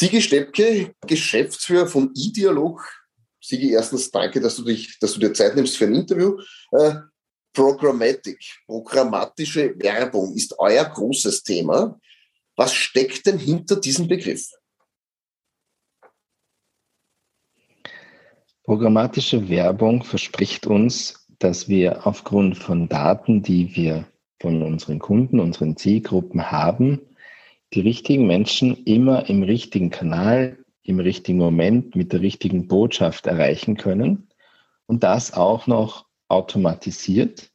Sigi 0.00 0.22
Steppke, 0.22 0.94
Geschäftsführer 1.06 1.86
von 1.86 2.10
iDialog. 2.14 2.82
Sigi, 3.38 3.72
erstens 3.72 4.10
danke, 4.10 4.40
dass 4.40 4.56
du, 4.56 4.64
dich, 4.64 4.98
dass 4.98 5.12
du 5.12 5.20
dir 5.20 5.34
Zeit 5.34 5.54
nimmst 5.54 5.76
für 5.76 5.84
ein 5.84 5.94
Interview. 5.94 6.40
Äh, 6.72 6.94
Programmatic, 7.52 8.38
programmatische 8.64 9.78
Werbung 9.78 10.34
ist 10.34 10.58
euer 10.58 10.86
großes 10.86 11.42
Thema. 11.42 12.00
Was 12.56 12.72
steckt 12.72 13.26
denn 13.26 13.38
hinter 13.38 13.76
diesem 13.76 14.08
Begriff? 14.08 14.48
Programmatische 18.64 19.50
Werbung 19.50 20.02
verspricht 20.02 20.66
uns, 20.66 21.26
dass 21.38 21.68
wir 21.68 22.06
aufgrund 22.06 22.56
von 22.56 22.88
Daten, 22.88 23.42
die 23.42 23.76
wir 23.76 24.08
von 24.40 24.62
unseren 24.62 24.98
Kunden, 24.98 25.40
unseren 25.40 25.76
Zielgruppen 25.76 26.50
haben, 26.50 27.02
die 27.72 27.80
richtigen 27.80 28.26
Menschen 28.26 28.84
immer 28.84 29.28
im 29.28 29.42
richtigen 29.42 29.90
Kanal, 29.90 30.58
im 30.82 31.00
richtigen 31.00 31.38
Moment 31.38 31.94
mit 31.94 32.12
der 32.12 32.20
richtigen 32.20 32.66
Botschaft 32.66 33.26
erreichen 33.26 33.76
können 33.76 34.28
und 34.86 35.04
das 35.04 35.34
auch 35.34 35.66
noch 35.66 36.06
automatisiert, 36.28 37.50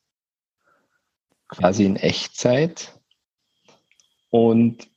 quasi 1.49 1.85
in 1.85 1.95
Echtzeit 1.95 2.93
und 4.29 4.87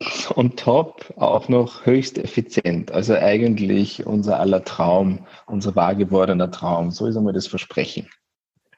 on 0.36 0.56
top 0.56 1.12
auch 1.16 1.48
noch 1.48 1.86
höchst 1.86 2.18
effizient. 2.18 2.92
Also 2.92 3.14
eigentlich 3.14 4.06
unser 4.06 4.38
aller 4.38 4.64
Traum, 4.64 5.26
unser 5.46 5.74
wahr 5.74 5.94
gewordener 5.94 6.50
Traum. 6.50 6.90
So 6.90 7.06
ist 7.06 7.16
einmal 7.16 7.32
das 7.32 7.46
Versprechen. 7.46 8.08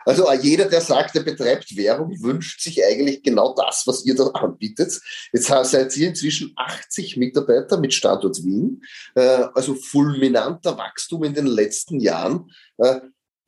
Also 0.05 0.31
jeder, 0.33 0.67
der 0.67 0.81
sagt, 0.81 1.15
er 1.17 1.23
betreibt 1.23 1.77
Werbung, 1.77 2.11
wünscht 2.23 2.61
sich 2.61 2.85
eigentlich 2.85 3.23
genau 3.23 3.55
das, 3.55 3.87
was 3.87 4.05
ihr 4.05 4.15
da 4.15 4.25
anbietet. 4.29 5.01
Jetzt 5.33 5.47
seid 5.47 5.97
ihr 5.97 6.09
inzwischen 6.09 6.53
80 6.57 7.17
Mitarbeiter 7.17 7.79
mit 7.79 7.93
Standort 7.93 8.43
Wien, 8.45 8.83
äh, 9.15 9.45
also 9.55 9.75
fulminanter 9.75 10.79
Wachstum 10.79 11.25
in 11.25 11.35
den 11.35 11.47
letzten 11.47 12.01
Jahren. 12.01 12.51
Äh, 12.79 13.01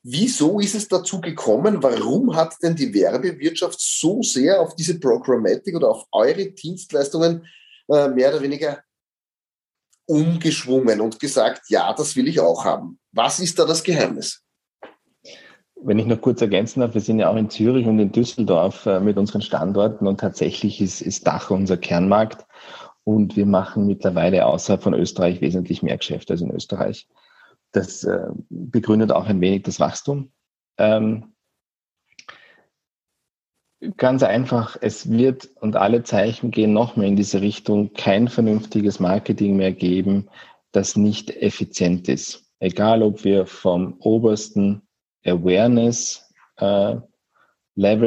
wieso 0.03 0.61
ist 0.61 0.75
es 0.75 0.89
dazu 0.89 1.21
gekommen? 1.21 1.83
Warum 1.83 2.37
hat 2.37 2.55
denn 2.63 2.77
die 2.77 2.93
Werbewirtschaft 2.93 3.81
so 3.81 4.23
sehr 4.23 4.61
auf 4.61 4.75
diese 4.75 4.99
Programmatic 4.99 5.75
oder 5.75 5.89
auf 5.91 6.07
eure 6.13 6.51
Dienstleistungen 6.51 7.47
äh, 7.89 8.09
mehr 8.09 8.31
oder 8.31 8.43
weniger 8.43 8.83
umgeschwungen 10.11 11.01
und 11.01 11.21
gesagt, 11.21 11.71
ja, 11.71 11.93
das 11.93 12.17
will 12.17 12.27
ich 12.27 12.41
auch 12.41 12.65
haben. 12.65 12.99
Was 13.13 13.39
ist 13.39 13.59
da 13.59 13.65
das 13.65 13.85
Geheimnis? 13.85 14.43
Wenn 15.83 15.99
ich 15.99 16.07
noch 16.07 16.21
kurz 16.21 16.43
ergänzen 16.43 16.81
darf, 16.81 16.95
wir 16.95 17.01
sind 17.01 17.19
ja 17.19 17.31
auch 17.31 17.37
in 17.37 17.51
Zürich 17.51 17.87
und 17.87 17.99
in 17.99 18.13
Düsseldorf 18.13 18.87
äh, 18.87 19.01
mit 19.01 19.17
unseren 19.17 19.43
Standorten 19.43 20.07
und 20.07 20.21
tatsächlich 20.21 20.81
ist, 20.81 21.01
ist 21.01 21.27
Dach 21.27 21.51
unser 21.51 21.77
Kernmarkt 21.77 22.47
und 23.05 23.37
wir 23.37 23.47
machen 23.47 23.87
mittlerweile 23.87 24.47
außerhalb 24.47 24.83
von 24.83 24.95
Österreich 24.95 25.41
wesentlich 25.41 25.83
mehr 25.83 25.97
Geschäfte 25.97 26.35
als 26.35 26.43
in 26.43 26.51
Österreich. 26.51 27.09
Das 27.73 28.05
äh, 28.05 28.29
begründet 28.49 29.13
auch 29.13 29.27
ein 29.27 29.41
wenig 29.41 29.63
das 29.63 29.81
Wachstum. 29.81 30.33
Ähm, 30.79 31.33
Ganz 33.97 34.23
einfach, 34.23 34.77
es 34.83 35.11
wird 35.11 35.49
und 35.59 35.75
alle 35.75 36.03
Zeichen 36.03 36.51
gehen 36.51 36.75
noch 36.75 36.97
mehr 36.97 37.09
in 37.09 37.17
diese 37.17 37.41
Richtung, 37.41 37.95
kein 37.95 38.29
vernünftiges 38.29 39.01
Marketing 39.01 39.57
mehr 39.57 39.73
geben, 39.73 40.29
das 40.71 40.97
nicht 40.97 41.31
effizient 41.31 42.07
ist. 42.07 42.45
Egal, 42.59 43.03
ob 43.03 43.25
wir 43.25 43.47
vom 43.47 43.97
obersten 44.01 44.83
Awareness 45.25 46.33
äh, 46.57 46.97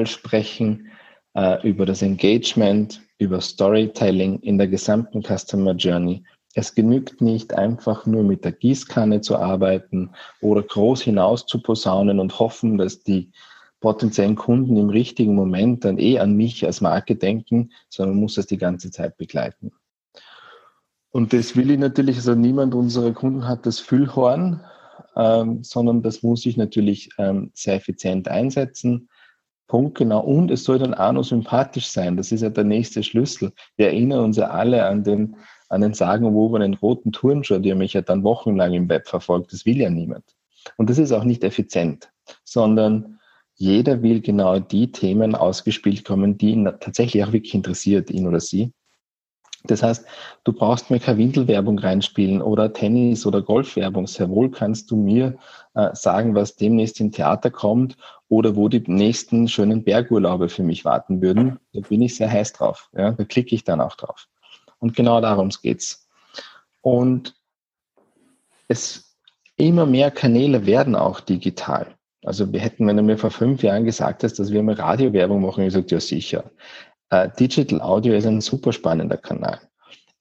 sprechen, 0.05 0.87
äh, 1.35 1.67
über 1.67 1.85
das 1.85 2.01
Engagement, 2.01 3.01
über 3.17 3.41
Storytelling 3.41 4.39
in 4.39 4.57
der 4.57 4.67
gesamten 4.67 5.21
Customer 5.21 5.73
Journey. 5.73 6.23
Es 6.55 6.75
genügt 6.75 7.21
nicht 7.21 7.53
einfach 7.53 8.05
nur 8.05 8.23
mit 8.23 8.45
der 8.45 8.51
Gießkanne 8.51 9.21
zu 9.21 9.37
arbeiten 9.37 10.11
oder 10.41 10.61
groß 10.61 11.01
hinaus 11.01 11.45
zu 11.45 11.61
posaunen 11.61 12.19
und 12.19 12.37
hoffen, 12.39 12.77
dass 12.77 13.01
die 13.01 13.31
potenziellen 13.79 14.35
Kunden 14.35 14.77
im 14.77 14.89
richtigen 14.89 15.35
Moment 15.35 15.83
dann 15.83 15.97
eh 15.97 16.19
an 16.19 16.35
mich 16.35 16.65
als 16.65 16.79
Marke 16.79 17.15
denken, 17.15 17.71
sondern 17.89 18.15
man 18.15 18.21
muss 18.21 18.35
das 18.35 18.45
die 18.45 18.57
ganze 18.57 18.91
Zeit 18.91 19.17
begleiten. 19.17 19.71
Und 21.11 21.33
das 21.33 21.55
will 21.55 21.69
ich 21.69 21.77
natürlich, 21.77 22.15
also 22.15 22.33
niemand 22.33 22.73
unserer 22.73 23.11
Kunden 23.11 23.47
hat 23.47 23.65
das 23.65 23.79
Füllhorn, 23.79 24.61
ähm, 25.15 25.63
sondern 25.63 26.01
das 26.01 26.23
muss 26.23 26.45
ich 26.45 26.57
natürlich 26.57 27.09
ähm, 27.17 27.51
sehr 27.53 27.75
effizient 27.75 28.27
einsetzen. 28.27 29.09
Punkt 29.67 29.97
genau. 29.97 30.21
Und 30.21 30.51
es 30.51 30.63
soll 30.63 30.79
dann 30.79 30.93
auch 30.93 31.13
noch 31.13 31.23
sympathisch 31.23 31.87
sein. 31.87 32.17
Das 32.17 32.31
ist 32.31 32.41
ja 32.41 32.49
der 32.49 32.63
nächste 32.63 33.03
Schlüssel. 33.03 33.51
Wir 33.75 33.87
erinnern 33.87 34.25
uns 34.25 34.37
ja 34.37 34.49
alle 34.49 34.85
an 34.85 35.03
den, 35.03 35.35
an 35.69 35.81
den 35.81 35.93
sagenwobenen 35.93 36.75
roten 36.75 37.11
Turnschuh, 37.11 37.59
der 37.59 37.75
mich 37.75 37.93
ja 37.93 38.01
dann 38.01 38.23
wochenlang 38.23 38.73
im 38.73 38.89
Web 38.89 39.07
verfolgt. 39.07 39.53
Das 39.53 39.65
will 39.65 39.77
ja 39.77 39.89
niemand. 39.89 40.23
Und 40.77 40.89
das 40.89 40.97
ist 40.97 41.11
auch 41.11 41.23
nicht 41.23 41.43
effizient, 41.43 42.11
sondern 42.43 43.19
jeder 43.55 44.01
will 44.01 44.21
genau 44.21 44.59
die 44.59 44.91
Themen 44.91 45.35
ausgespielt 45.35 46.05
kommen, 46.05 46.37
die 46.37 46.51
ihn 46.51 46.65
tatsächlich 46.79 47.23
auch 47.23 47.31
wirklich 47.31 47.53
interessiert, 47.53 48.09
ihn 48.09 48.27
oder 48.27 48.39
sie. 48.39 48.73
Das 49.65 49.81
heißt, 49.81 50.05
du 50.43 50.51
brauchst 50.51 50.89
mir 50.89 50.99
keine 50.99 51.19
Windelwerbung 51.19 51.79
reinspielen 51.79 52.41
oder 52.41 52.73
Tennis- 52.73 53.25
oder 53.25 53.41
Golfwerbung. 53.41 54.07
Sehr 54.07 54.29
wohl 54.29 54.51
kannst 54.51 54.91
du 54.91 54.97
mir 54.97 55.37
äh, 55.73 55.89
sagen, 55.93 56.35
was 56.35 56.57
demnächst 56.57 56.99
im 56.99 57.11
Theater 57.11 57.49
kommt 57.49 57.95
oder 58.27 58.57
wo 58.57 58.67
die 58.67 58.83
nächsten 58.85 59.47
schönen 59.47 59.83
Bergurlaube 59.83 60.49
für 60.49 60.63
mich 60.63 60.83
warten 60.83 61.21
würden. 61.21 61.59
Da 61.73 61.81
bin 61.81 62.01
ich 62.01 62.15
sehr 62.15 62.29
heiß 62.29 62.53
drauf. 62.53 62.89
Ja, 62.93 63.11
da 63.11 63.23
klicke 63.23 63.55
ich 63.55 63.63
dann 63.63 63.79
auch 63.79 63.95
drauf. 63.95 64.27
Und 64.79 64.95
genau 64.95 65.21
darum 65.21 65.49
geht's. 65.61 66.09
Und 66.81 67.35
es 68.67 69.15
immer 69.55 69.85
mehr 69.85 70.11
Kanäle 70.11 70.65
werden 70.65 70.95
auch 70.95 71.21
digital. 71.21 71.87
Also 72.25 72.51
wir 72.51 72.59
hätten, 72.59 72.87
wenn 72.87 72.97
du 72.97 73.03
mir 73.03 73.17
vor 73.17 73.31
fünf 73.31 73.63
Jahren 73.63 73.85
gesagt 73.85 74.23
hast, 74.23 74.39
dass 74.39 74.51
wir 74.51 74.63
mal 74.63 74.75
Radiowerbung 74.75 75.41
machen, 75.41 75.63
ich 75.63 75.73
gesagt, 75.73 75.91
ja 75.91 75.99
sicher. 75.99 76.51
Uh, 77.13 77.27
Digital 77.39 77.79
Audio 77.79 78.15
ist 78.15 78.25
ein 78.25 78.41
super 78.41 78.73
spannender 78.73 79.17
Kanal. 79.17 79.59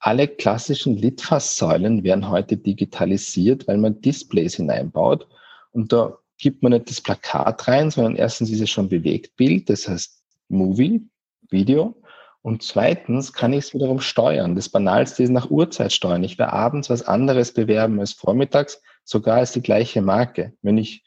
Alle 0.01 0.29
klassischen 0.29 0.99
Litfaßsäulen 0.99 2.05
werden 2.05 2.29
heute 2.29 2.59
digitalisiert, 2.59 3.67
weil 3.67 3.79
man 3.79 4.03
Displays 4.03 4.57
hineinbaut 4.57 5.27
und 5.71 5.91
da 5.91 6.19
gibt 6.37 6.63
man 6.63 6.73
nicht 6.73 6.91
das 6.91 7.01
Plakat 7.01 7.67
rein, 7.67 7.91
sondern 7.91 8.17
erstens 8.17 8.51
ist 8.51 8.61
es 8.61 8.69
schon 8.69 8.91
Bewegtbild, 8.91 9.71
das 9.71 9.89
heißt 9.89 10.23
Movie, 10.49 11.09
Video. 11.49 11.95
Und 12.43 12.63
zweitens 12.63 13.33
kann 13.33 13.55
ich 13.55 13.67
es 13.67 13.75
wiederum 13.75 14.01
steuern. 14.01 14.55
Das 14.55 14.69
Banalste 14.69 15.23
ist 15.23 15.31
nach 15.31 15.49
Uhrzeit 15.49 15.95
steuern. 15.95 16.25
Ich 16.25 16.39
werde 16.39 16.53
abends 16.53 16.91
was 16.91 17.07
anderes 17.07 17.55
bewerben 17.55 18.01
als 18.01 18.13
vormittags, 18.13 18.83
sogar 19.05 19.37
als 19.37 19.53
die 19.53 19.63
gleiche 19.63 20.03
Marke. 20.03 20.53
Wenn 20.61 20.77
ich 20.77 21.05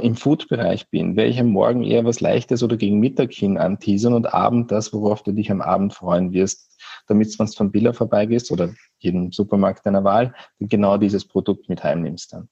im 0.00 0.14
Food-Bereich 0.14 0.88
bin, 0.90 1.16
werde 1.16 1.30
ich 1.30 1.40
am 1.40 1.48
Morgen 1.48 1.82
eher 1.82 2.04
was 2.04 2.20
Leichtes 2.20 2.62
oder 2.62 2.76
gegen 2.76 3.00
Mittag 3.00 3.32
hin 3.32 3.58
anteasern 3.58 4.14
und 4.14 4.32
Abend 4.32 4.70
das, 4.70 4.92
worauf 4.92 5.22
du 5.22 5.32
dich 5.32 5.50
am 5.50 5.60
Abend 5.60 5.94
freuen 5.94 6.32
wirst, 6.32 6.78
damit 7.06 7.38
wenn 7.38 7.46
du 7.46 7.52
von 7.52 7.72
Billa 7.72 7.92
vorbeigehst 7.92 8.50
oder 8.50 8.74
jeden 8.98 9.32
Supermarkt 9.32 9.86
deiner 9.86 10.04
Wahl, 10.04 10.34
genau 10.58 10.96
dieses 10.98 11.26
Produkt 11.26 11.68
mit 11.68 11.82
heimnimmst 11.82 12.32
dann. 12.32 12.48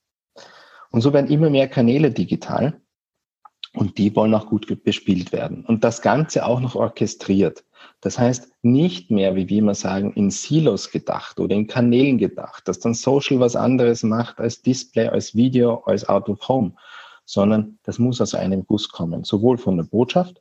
Und 0.91 1.03
so 1.03 1.13
werden 1.13 1.31
immer 1.31 1.51
mehr 1.51 1.69
Kanäle 1.69 2.11
digital 2.11 2.81
und 3.75 3.99
die 3.99 4.15
wollen 4.17 4.35
auch 4.35 4.47
gut 4.47 4.83
bespielt 4.83 5.33
werden. 5.33 5.65
Und 5.67 5.85
das 5.85 6.01
Ganze 6.01 6.47
auch 6.47 6.61
noch 6.61 6.75
orchestriert. 6.75 7.65
Das 8.01 8.19
heißt, 8.19 8.51
nicht 8.63 9.11
mehr, 9.11 9.37
wie 9.37 9.49
wir 9.49 9.59
immer 9.59 9.75
sagen, 9.75 10.13
in 10.15 10.31
Silos 10.31 10.91
gedacht 10.91 11.39
oder 11.39 11.55
in 11.55 11.67
Kanälen 11.67 12.19
gedacht, 12.19 12.67
dass 12.67 12.81
dann 12.81 12.95
Social 12.95 13.39
was 13.41 13.55
anderes 13.55 14.03
macht 14.03 14.41
als 14.41 14.63
Display, 14.63 15.09
als 15.09 15.35
Video, 15.35 15.83
als 15.85 16.09
Out 16.09 16.29
of 16.29 16.49
Home, 16.49 16.73
sondern 17.29 17.79
das 17.83 17.99
muss 17.99 18.23
aus 18.23 18.35
einem 18.35 18.67
Guss 18.67 18.89
kommen, 18.89 19.23
sowohl 19.23 19.59
von 19.59 19.77
der 19.77 19.85
Botschaft 19.85 20.41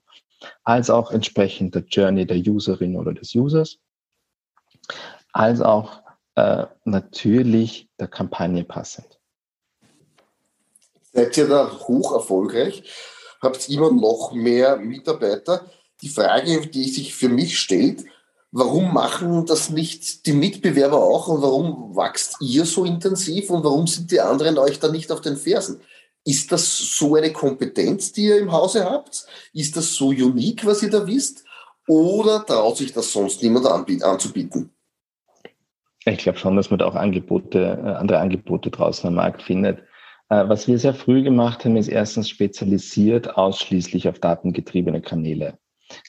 als 0.63 0.89
auch 0.89 1.11
entsprechend 1.11 1.75
der 1.75 1.83
Journey 1.83 2.25
der 2.25 2.37
Userin 2.37 2.95
oder 2.95 3.13
des 3.13 3.35
Users, 3.35 3.77
als 5.33 5.59
auch 5.59 6.01
äh, 6.35 6.65
natürlich 6.85 7.89
der 7.99 8.07
Kampagne 8.07 8.63
passend. 8.63 9.19
Seid 11.11 11.35
ihr 11.35 11.49
da 11.49 11.69
hoch 11.87 12.13
erfolgreich? 12.13 12.83
Habt 13.41 13.67
immer 13.67 13.91
noch 13.91 14.31
mehr 14.31 14.77
Mitarbeiter? 14.77 15.65
Die 16.01 16.09
Frage, 16.09 16.67
die 16.67 16.87
sich 16.87 17.13
für 17.13 17.27
mich 17.27 17.59
stellt, 17.59 18.05
warum 18.51 18.93
machen 18.93 19.45
das 19.45 19.69
nicht 19.69 20.25
die 20.25 20.33
Mitbewerber 20.33 21.03
auch 21.03 21.27
und 21.27 21.41
warum 21.41 21.97
wächst 21.97 22.37
ihr 22.39 22.65
so 22.65 22.85
intensiv 22.85 23.49
und 23.49 23.65
warum 23.65 23.87
sind 23.87 24.09
die 24.11 24.21
anderen 24.21 24.57
euch 24.57 24.79
da 24.79 24.87
nicht 24.87 25.11
auf 25.11 25.19
den 25.19 25.35
Fersen? 25.35 25.81
Ist 26.27 26.51
das 26.51 26.77
so 26.77 27.15
eine 27.15 27.31
Kompetenz, 27.31 28.11
die 28.11 28.25
ihr 28.25 28.39
im 28.39 28.51
Hause 28.51 28.83
habt? 28.83 29.25
Ist 29.53 29.77
das 29.77 29.93
so 29.93 30.07
unique, 30.07 30.65
was 30.65 30.83
ihr 30.83 30.89
da 30.89 31.07
wisst? 31.07 31.45
Oder 31.87 32.45
traut 32.45 32.75
sich 32.75 32.91
das 32.91 33.13
sonst 33.13 33.41
niemand 33.41 33.65
anzubieten? 33.65 34.71
Ich 36.03 36.17
glaube 36.17 36.37
schon, 36.37 36.57
dass 36.57 36.69
man 36.69 36.79
da 36.79 36.85
auch 36.85 36.95
Angebote, 36.95 37.81
äh, 37.81 37.89
andere 37.91 38.19
Angebote 38.19 38.69
draußen 38.69 39.07
am 39.07 39.15
Markt 39.15 39.41
findet. 39.41 39.79
Äh, 40.27 40.49
was 40.49 40.67
wir 40.67 40.77
sehr 40.77 40.93
früh 40.93 41.23
gemacht 41.23 41.63
haben, 41.63 41.77
ist 41.77 41.87
erstens 41.87 42.27
spezialisiert 42.27 43.37
ausschließlich 43.37 44.09
auf 44.09 44.19
datengetriebene 44.19 44.99
Kanäle. 44.99 45.57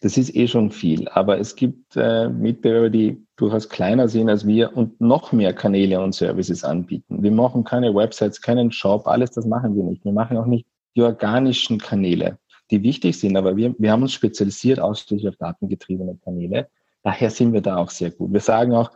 Das 0.02 0.16
ist 0.16 0.34
eh 0.34 0.48
schon 0.48 0.70
viel, 0.70 1.08
aber 1.08 1.38
es 1.38 1.54
gibt 1.54 1.96
äh, 1.96 2.28
Mitbewerber, 2.28 2.90
die 2.90 3.24
durchaus 3.36 3.68
kleiner 3.68 4.08
sind 4.08 4.28
als 4.28 4.46
wir 4.46 4.76
und 4.76 5.00
noch 5.00 5.32
mehr 5.32 5.52
Kanäle 5.52 6.00
und 6.00 6.14
Services 6.14 6.64
anbieten. 6.64 7.22
Wir 7.22 7.30
machen 7.30 7.64
keine 7.64 7.94
Websites, 7.94 8.40
keinen 8.40 8.72
Shop, 8.72 9.06
alles 9.06 9.30
das 9.30 9.46
machen 9.46 9.76
wir 9.76 9.84
nicht. 9.84 10.04
Wir 10.04 10.12
machen 10.12 10.36
auch 10.36 10.46
nicht 10.46 10.66
die 10.96 11.02
organischen 11.02 11.78
Kanäle, 11.78 12.38
die 12.70 12.82
wichtig 12.82 13.18
sind, 13.18 13.36
aber 13.36 13.56
wir, 13.56 13.74
wir 13.78 13.92
haben 13.92 14.02
uns 14.02 14.12
spezialisiert 14.12 14.80
ausschließlich 14.80 15.28
auf 15.28 15.36
datengetriebene 15.36 16.18
Kanäle. 16.24 16.68
Daher 17.02 17.30
sind 17.30 17.52
wir 17.52 17.60
da 17.60 17.76
auch 17.76 17.90
sehr 17.90 18.10
gut. 18.10 18.32
Wir 18.32 18.40
sagen 18.40 18.74
auch, 18.74 18.90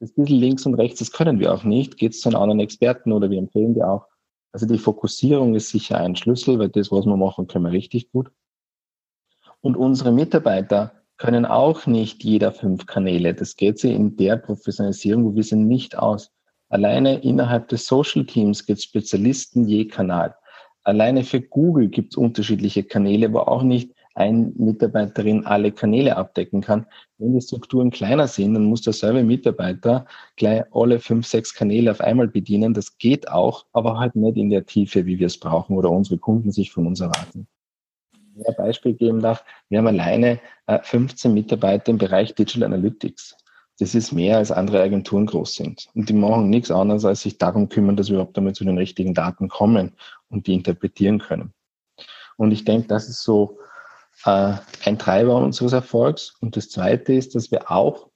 das 0.00 0.12
bisschen 0.12 0.38
links 0.38 0.64
und 0.64 0.74
rechts, 0.74 1.00
das 1.00 1.10
können 1.10 1.40
wir 1.40 1.52
auch 1.52 1.64
nicht. 1.64 1.96
Geht 1.96 2.12
es 2.12 2.20
zu 2.20 2.28
einem 2.28 2.40
anderen 2.40 2.60
Experten 2.60 3.12
oder 3.12 3.30
wir 3.30 3.38
empfehlen 3.38 3.74
dir 3.74 3.90
auch. 3.90 4.06
Also 4.52 4.66
die 4.66 4.78
Fokussierung 4.78 5.54
ist 5.54 5.70
sicher 5.70 5.98
ein 5.98 6.16
Schlüssel, 6.16 6.58
weil 6.58 6.68
das, 6.68 6.92
was 6.92 7.04
wir 7.04 7.16
machen, 7.16 7.48
können 7.48 7.64
wir 7.64 7.72
richtig 7.72 8.10
gut. 8.12 8.30
Und 9.60 9.76
unsere 9.76 10.12
Mitarbeiter 10.12 10.92
können 11.16 11.44
auch 11.44 11.86
nicht 11.86 12.22
jeder 12.22 12.52
fünf 12.52 12.86
Kanäle. 12.86 13.34
Das 13.34 13.56
geht 13.56 13.78
sie 13.78 13.92
in 13.92 14.16
der 14.16 14.36
Professionalisierung, 14.36 15.24
wo 15.24 15.34
wir 15.34 15.42
sind 15.42 15.66
nicht 15.66 15.98
aus. 15.98 16.30
Alleine 16.68 17.18
innerhalb 17.22 17.68
des 17.68 17.86
Social 17.86 18.24
Teams 18.24 18.66
gibt 18.66 18.78
es 18.78 18.84
Spezialisten 18.84 19.66
je 19.66 19.86
Kanal. 19.86 20.34
Alleine 20.84 21.24
für 21.24 21.40
Google 21.40 21.88
gibt 21.88 22.12
es 22.12 22.16
unterschiedliche 22.16 22.84
Kanäle, 22.84 23.32
wo 23.32 23.40
auch 23.40 23.62
nicht 23.62 23.92
ein 24.14 24.52
Mitarbeiterin 24.56 25.44
alle 25.44 25.72
Kanäle 25.72 26.16
abdecken 26.16 26.60
kann. 26.60 26.86
Wenn 27.18 27.34
die 27.34 27.40
Strukturen 27.40 27.90
kleiner 27.90 28.28
sind, 28.28 28.54
dann 28.54 28.64
muss 28.64 28.82
der 28.82 28.92
Server-Mitarbeiter 28.92 30.06
gleich 30.36 30.62
alle 30.72 30.98
fünf, 30.98 31.26
sechs 31.26 31.54
Kanäle 31.54 31.90
auf 31.90 32.00
einmal 32.00 32.28
bedienen. 32.28 32.74
Das 32.74 32.98
geht 32.98 33.28
auch, 33.28 33.66
aber 33.72 33.98
halt 33.98 34.14
nicht 34.14 34.36
in 34.36 34.50
der 34.50 34.66
Tiefe, 34.66 35.06
wie 35.06 35.18
wir 35.18 35.26
es 35.26 35.38
brauchen 35.38 35.76
oder 35.76 35.90
unsere 35.90 36.18
Kunden 36.18 36.52
sich 36.52 36.70
von 36.70 36.86
uns 36.86 37.00
erwarten 37.00 37.48
mehr 38.38 38.52
Beispiel 38.52 38.94
geben 38.94 39.20
darf, 39.20 39.44
wir 39.68 39.78
haben 39.78 39.86
alleine 39.86 40.40
15 40.82 41.30
äh, 41.30 41.34
Mitarbeiter 41.34 41.90
im 41.90 41.98
Bereich 41.98 42.34
Digital 42.34 42.64
Analytics. 42.64 43.36
Das 43.78 43.94
ist 43.94 44.12
mehr, 44.12 44.38
als 44.38 44.50
andere 44.50 44.82
Agenturen 44.82 45.26
groß 45.26 45.54
sind. 45.54 45.88
Und 45.94 46.08
die 46.08 46.14
machen 46.14 46.50
nichts 46.50 46.70
anderes, 46.70 47.04
als 47.04 47.20
sich 47.20 47.38
darum 47.38 47.68
kümmern, 47.68 47.96
dass 47.96 48.08
wir 48.08 48.14
überhaupt 48.14 48.36
damit 48.36 48.56
zu 48.56 48.64
den 48.64 48.76
richtigen 48.76 49.14
Daten 49.14 49.48
kommen 49.48 49.92
und 50.28 50.46
die 50.46 50.54
interpretieren 50.54 51.18
können. 51.18 51.52
Und 52.36 52.50
ich 52.50 52.64
denke, 52.64 52.88
das 52.88 53.08
ist 53.08 53.22
so 53.22 53.58
äh, 54.24 54.54
ein 54.84 54.98
Treiber 54.98 55.36
unseres 55.36 55.72
Erfolgs. 55.72 56.36
Und 56.40 56.56
das 56.56 56.70
Zweite 56.70 57.12
ist, 57.12 57.34
dass 57.34 57.50
wir 57.50 57.70
auch 57.70 58.08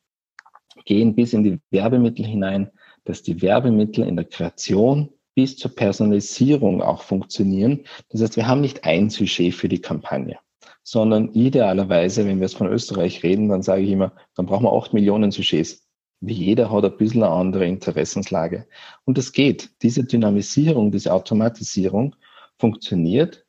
gehen 0.84 1.14
bis 1.14 1.32
in 1.32 1.44
die 1.44 1.60
Werbemittel 1.70 2.26
hinein, 2.26 2.70
dass 3.04 3.22
die 3.22 3.40
Werbemittel 3.42 4.04
in 4.04 4.16
der 4.16 4.24
Kreation 4.24 5.10
bis 5.34 5.56
zur 5.56 5.74
Personalisierung 5.74 6.82
auch 6.82 7.02
funktionieren. 7.02 7.84
Das 8.10 8.20
heißt, 8.22 8.36
wir 8.36 8.46
haben 8.46 8.60
nicht 8.60 8.84
ein 8.84 9.10
Sujet 9.10 9.54
für 9.54 9.68
die 9.68 9.80
Kampagne, 9.80 10.38
sondern 10.82 11.32
idealerweise, 11.32 12.26
wenn 12.26 12.38
wir 12.38 12.46
jetzt 12.46 12.56
von 12.56 12.68
Österreich 12.68 13.22
reden, 13.22 13.48
dann 13.48 13.62
sage 13.62 13.82
ich 13.82 13.90
immer, 13.90 14.12
dann 14.34 14.46
brauchen 14.46 14.64
wir 14.64 14.72
acht 14.72 14.92
Millionen 14.92 15.30
Sujets. 15.30 15.86
Wie 16.20 16.34
jeder 16.34 16.70
hat 16.70 16.84
ein 16.84 16.96
bisschen 16.96 17.24
eine 17.24 17.32
andere 17.32 17.66
Interessenslage. 17.66 18.66
Und 19.04 19.18
das 19.18 19.32
geht. 19.32 19.70
Diese 19.82 20.04
Dynamisierung, 20.04 20.92
diese 20.92 21.12
Automatisierung 21.12 22.14
funktioniert 22.58 23.44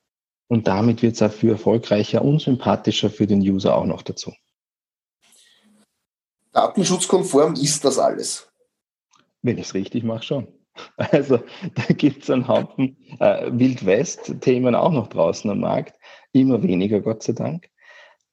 und 0.47 0.67
damit 0.67 1.01
wird 1.01 1.15
es 1.15 1.21
auch 1.21 1.31
viel 1.31 1.51
erfolgreicher 1.51 2.23
und 2.23 2.41
sympathischer 2.41 3.09
für 3.09 3.27
den 3.27 3.41
User 3.41 3.75
auch 3.75 3.85
noch 3.85 4.01
dazu. 4.01 4.33
Datenschutzkonform 6.51 7.55
ist 7.55 7.83
das 7.83 7.97
alles. 7.97 8.47
Wenn 9.41 9.57
ich 9.57 9.65
es 9.65 9.73
richtig 9.73 10.03
mache, 10.03 10.23
schon. 10.23 10.47
Also 10.97 11.37
da 11.75 11.93
gibt 11.93 12.23
es 12.23 12.29
einen 12.29 12.47
Haufen 12.47 12.97
äh, 13.19 13.49
Wildwest-Themen 13.51 14.75
auch 14.75 14.91
noch 14.91 15.07
draußen 15.07 15.49
am 15.49 15.59
Markt. 15.59 15.99
Immer 16.31 16.63
weniger, 16.63 17.01
Gott 17.01 17.23
sei 17.23 17.33
Dank. 17.33 17.69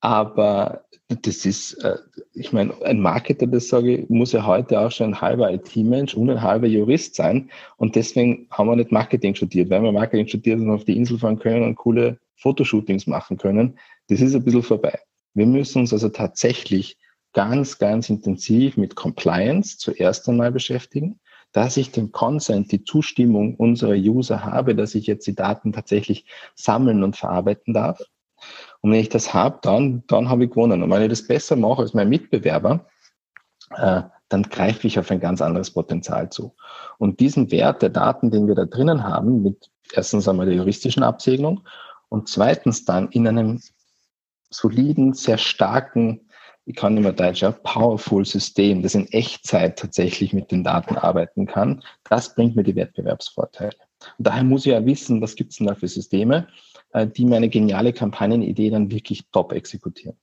Aber 0.00 0.84
das 1.08 1.44
ist, 1.44 1.74
äh, 1.84 1.96
ich 2.32 2.52
meine, 2.52 2.74
ein 2.82 3.00
Marketer, 3.00 3.46
das 3.46 3.68
sage 3.68 3.96
ich, 3.96 4.08
muss 4.08 4.32
ja 4.32 4.46
heute 4.46 4.80
auch 4.80 4.90
schon 4.90 5.10
ein 5.10 5.20
halber 5.20 5.52
IT-Mensch 5.52 6.14
und 6.14 6.30
ein 6.30 6.40
halber 6.40 6.66
Jurist 6.66 7.16
sein. 7.16 7.50
Und 7.76 7.96
deswegen 7.96 8.46
haben 8.50 8.68
wir 8.68 8.76
nicht 8.76 8.92
Marketing 8.92 9.34
studiert. 9.34 9.68
Wenn 9.70 9.82
wir 9.82 9.92
Marketing 9.92 10.28
studiert 10.28 10.60
und 10.60 10.70
auf 10.70 10.84
die 10.84 10.96
Insel 10.96 11.18
fahren 11.18 11.38
können 11.38 11.64
und 11.64 11.76
coole 11.76 12.18
Fotoshootings 12.36 13.06
machen 13.06 13.36
können, 13.36 13.78
das 14.08 14.20
ist 14.20 14.34
ein 14.34 14.44
bisschen 14.44 14.62
vorbei. 14.62 14.98
Wir 15.34 15.46
müssen 15.46 15.80
uns 15.80 15.92
also 15.92 16.08
tatsächlich 16.08 16.96
ganz, 17.32 17.78
ganz 17.78 18.08
intensiv 18.08 18.76
mit 18.76 18.96
Compliance 18.96 19.76
zuerst 19.78 20.28
einmal 20.28 20.50
beschäftigen 20.50 21.20
dass 21.52 21.76
ich 21.76 21.90
den 21.90 22.12
Consent, 22.12 22.70
die 22.72 22.84
Zustimmung 22.84 23.56
unserer 23.56 23.94
User 23.94 24.44
habe, 24.44 24.74
dass 24.74 24.94
ich 24.94 25.06
jetzt 25.06 25.26
die 25.26 25.34
Daten 25.34 25.72
tatsächlich 25.72 26.26
sammeln 26.54 27.02
und 27.02 27.16
verarbeiten 27.16 27.74
darf. 27.74 28.00
Und 28.80 28.92
wenn 28.92 29.00
ich 29.00 29.08
das 29.08 29.34
habe, 29.34 29.58
dann, 29.62 30.04
dann 30.06 30.28
habe 30.28 30.44
ich 30.44 30.50
gewonnen. 30.50 30.82
Und 30.82 30.90
wenn 30.90 31.02
ich 31.02 31.08
das 31.08 31.26
besser 31.26 31.56
mache 31.56 31.82
als 31.82 31.94
mein 31.94 32.08
Mitbewerber, 32.08 32.86
äh, 33.76 34.02
dann 34.28 34.42
greife 34.44 34.86
ich 34.86 34.98
auf 34.98 35.10
ein 35.10 35.20
ganz 35.20 35.42
anderes 35.42 35.72
Potenzial 35.72 36.30
zu. 36.30 36.54
Und 36.98 37.20
diesen 37.20 37.50
Wert 37.50 37.82
der 37.82 37.90
Daten, 37.90 38.30
den 38.30 38.46
wir 38.46 38.54
da 38.54 38.64
drinnen 38.64 39.04
haben, 39.04 39.42
mit 39.42 39.70
erstens 39.92 40.28
einmal 40.28 40.46
der 40.46 40.54
juristischen 40.54 41.02
Absegnung 41.02 41.66
und 42.08 42.28
zweitens 42.28 42.84
dann 42.84 43.08
in 43.10 43.26
einem 43.26 43.60
soliden, 44.50 45.14
sehr 45.14 45.38
starken 45.38 46.29
ich 46.70 46.76
kann 46.76 46.94
mehr 46.94 47.12
Deutsch, 47.12 47.42
ja, 47.42 47.50
powerful 47.50 48.24
System, 48.24 48.82
das 48.82 48.94
in 48.94 49.08
Echtzeit 49.08 49.76
tatsächlich 49.76 50.32
mit 50.32 50.52
den 50.52 50.62
Daten 50.62 50.96
arbeiten 50.96 51.46
kann, 51.46 51.82
das 52.08 52.34
bringt 52.34 52.54
mir 52.54 52.62
die 52.62 52.76
Wettbewerbsvorteile. 52.76 53.74
Und 54.18 54.26
daher 54.26 54.44
muss 54.44 54.66
ich 54.66 54.72
ja 54.72 54.86
wissen, 54.86 55.20
was 55.20 55.34
gibt 55.34 55.50
es 55.50 55.58
denn 55.58 55.66
da 55.66 55.74
für 55.74 55.88
Systeme, 55.88 56.46
äh, 56.92 57.08
die 57.08 57.24
meine 57.24 57.48
geniale 57.48 57.92
Kampagnenidee 57.92 58.70
dann 58.70 58.90
wirklich 58.90 59.24
top 59.32 59.52
exekutieren. 59.52 60.16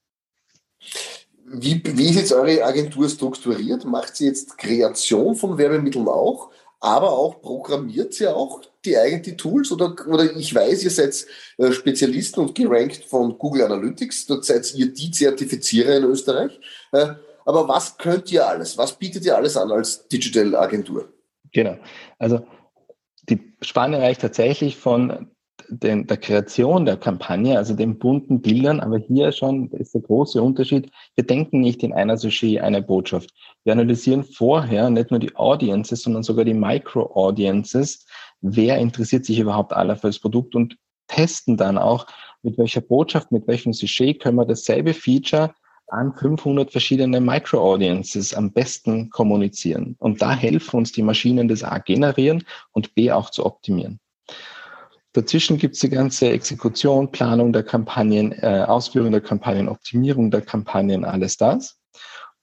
Wie, 1.45 1.81
wie 1.83 2.09
ist 2.09 2.15
jetzt 2.15 2.33
eure 2.33 2.63
Agentur 2.63 3.09
strukturiert? 3.09 3.83
Macht 3.83 4.15
sie 4.15 4.27
jetzt 4.27 4.57
Kreation 4.57 5.35
von 5.35 5.57
Werbemitteln 5.57 6.07
auch? 6.07 6.51
Aber 6.79 7.11
auch 7.11 7.41
programmiert 7.41 8.19
ihr 8.19 8.35
auch 8.35 8.61
die 8.85 8.97
eigenen 8.97 9.37
Tools 9.37 9.71
oder, 9.71 9.95
oder 10.07 10.35
ich 10.35 10.53
weiß, 10.53 10.83
ihr 10.83 10.91
seid 10.91 11.25
äh, 11.57 11.71
Spezialisten 11.71 12.41
und 12.41 12.55
gerankt 12.55 13.03
von 13.05 13.37
Google 13.37 13.63
Analytics, 13.63 14.27
dort 14.27 14.45
seid 14.45 14.73
ihr 14.75 14.93
die 14.93 15.11
Zertifizierer 15.11 15.97
in 15.97 16.03
Österreich. 16.03 16.59
Äh, 16.91 17.15
aber 17.45 17.67
was 17.67 17.97
könnt 17.97 18.31
ihr 18.31 18.47
alles? 18.47 18.77
Was 18.77 18.97
bietet 18.97 19.25
ihr 19.25 19.35
alles 19.35 19.57
an 19.57 19.71
als 19.71 20.07
Digital 20.07 20.55
Agentur? 20.55 21.11
Genau. 21.53 21.77
Also 22.19 22.45
die 23.29 23.55
Spanne 23.61 23.99
reicht 23.99 24.21
tatsächlich 24.21 24.77
von 24.77 25.31
den, 25.69 26.07
der 26.07 26.17
Kreation 26.17 26.85
der 26.85 26.97
Kampagne, 26.97 27.57
also 27.57 27.75
den 27.75 27.99
bunten 27.99 28.41
Bildern, 28.41 28.79
aber 28.79 28.97
hier 28.97 29.31
schon 29.31 29.69
ist 29.71 29.93
der 29.93 30.01
große 30.01 30.41
Unterschied. 30.41 30.91
Wir 31.15 31.25
denken 31.25 31.61
nicht 31.61 31.83
in 31.83 31.93
einer 31.93 32.17
Sujet 32.17 32.61
eine 32.61 32.81
Botschaft. 32.81 33.31
Wir 33.63 33.73
analysieren 33.73 34.23
vorher 34.23 34.89
nicht 34.89 35.11
nur 35.11 35.19
die 35.19 35.35
Audiences, 35.35 36.01
sondern 36.01 36.23
sogar 36.23 36.45
die 36.45 36.53
Micro-Audiences. 36.53 38.05
Wer 38.41 38.77
interessiert 38.77 39.25
sich 39.25 39.39
überhaupt 39.39 39.73
aller 39.73 39.95
für 39.95 40.07
das 40.07 40.19
Produkt 40.19 40.55
und 40.55 40.77
testen 41.07 41.57
dann 41.57 41.77
auch, 41.77 42.07
mit 42.43 42.57
welcher 42.57 42.81
Botschaft, 42.81 43.31
mit 43.31 43.47
welchem 43.47 43.73
Sujet 43.73 44.21
können 44.21 44.37
wir 44.37 44.45
dasselbe 44.45 44.93
Feature 44.93 45.53
an 45.87 46.13
500 46.13 46.71
verschiedene 46.71 47.19
Micro-Audiences 47.21 48.33
am 48.33 48.51
besten 48.51 49.09
kommunizieren. 49.09 49.95
Und 49.99 50.21
da 50.21 50.33
helfen 50.33 50.77
uns 50.77 50.91
die 50.91 51.01
Maschinen, 51.01 51.47
das 51.47 51.63
A 51.63 51.79
generieren 51.79 52.43
und 52.71 52.93
B 52.93 53.11
auch 53.11 53.29
zu 53.29 53.45
optimieren. 53.45 53.99
Dazwischen 55.17 55.57
gibt 55.57 55.73
es 55.73 55.81
die 55.81 55.89
ganze 55.89 56.29
Exekution, 56.29 57.11
Planung 57.11 57.51
der 57.51 57.63
Kampagnen, 57.63 58.33
äh, 58.33 58.63
Ausführung 58.67 59.11
der 59.11 59.21
Kampagnen, 59.21 59.67
Optimierung 59.67 60.29
der 60.29 60.41
Kampagnen, 60.41 61.03
alles 61.03 61.37
das. 61.37 61.79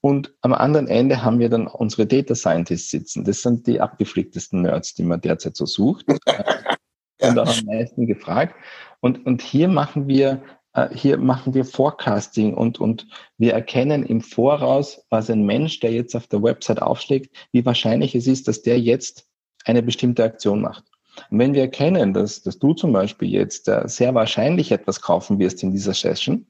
Und 0.00 0.34
am 0.40 0.52
anderen 0.52 0.88
Ende 0.88 1.22
haben 1.22 1.38
wir 1.38 1.48
dann 1.48 1.68
unsere 1.68 2.04
Data 2.04 2.34
Scientists 2.34 2.90
sitzen. 2.90 3.22
Das 3.22 3.42
sind 3.42 3.68
die 3.68 3.80
abgeflicktesten 3.80 4.62
Nerds, 4.62 4.94
die 4.94 5.04
man 5.04 5.20
derzeit 5.20 5.56
so 5.56 5.66
sucht. 5.66 6.04
und 7.20 7.38
auch 7.38 7.46
am 7.46 7.64
meisten 7.64 8.08
gefragt. 8.08 8.56
Und, 8.98 9.24
und 9.24 9.40
hier 9.40 9.68
machen 9.68 10.08
wir 10.08 10.42
äh, 10.72 10.88
hier 10.92 11.16
machen 11.16 11.54
wir 11.54 11.64
Forecasting 11.64 12.54
und, 12.54 12.80
und 12.80 13.06
wir 13.38 13.52
erkennen 13.52 14.02
im 14.02 14.20
Voraus, 14.20 15.06
was 15.10 15.30
ein 15.30 15.46
Mensch, 15.46 15.78
der 15.78 15.92
jetzt 15.92 16.16
auf 16.16 16.26
der 16.26 16.42
Website 16.42 16.82
aufschlägt, 16.82 17.36
wie 17.52 17.64
wahrscheinlich 17.64 18.16
es 18.16 18.26
ist, 18.26 18.48
dass 18.48 18.62
der 18.62 18.80
jetzt 18.80 19.28
eine 19.64 19.84
bestimmte 19.84 20.24
Aktion 20.24 20.60
macht. 20.60 20.84
Und 21.30 21.38
wenn 21.38 21.54
wir 21.54 21.62
erkennen, 21.62 22.12
dass, 22.12 22.42
dass 22.42 22.58
du 22.58 22.74
zum 22.74 22.92
Beispiel 22.92 23.28
jetzt 23.28 23.68
äh, 23.68 23.82
sehr 23.86 24.14
wahrscheinlich 24.14 24.72
etwas 24.72 25.00
kaufen 25.00 25.38
wirst 25.38 25.62
in 25.62 25.72
dieser 25.72 25.94
Session, 25.94 26.46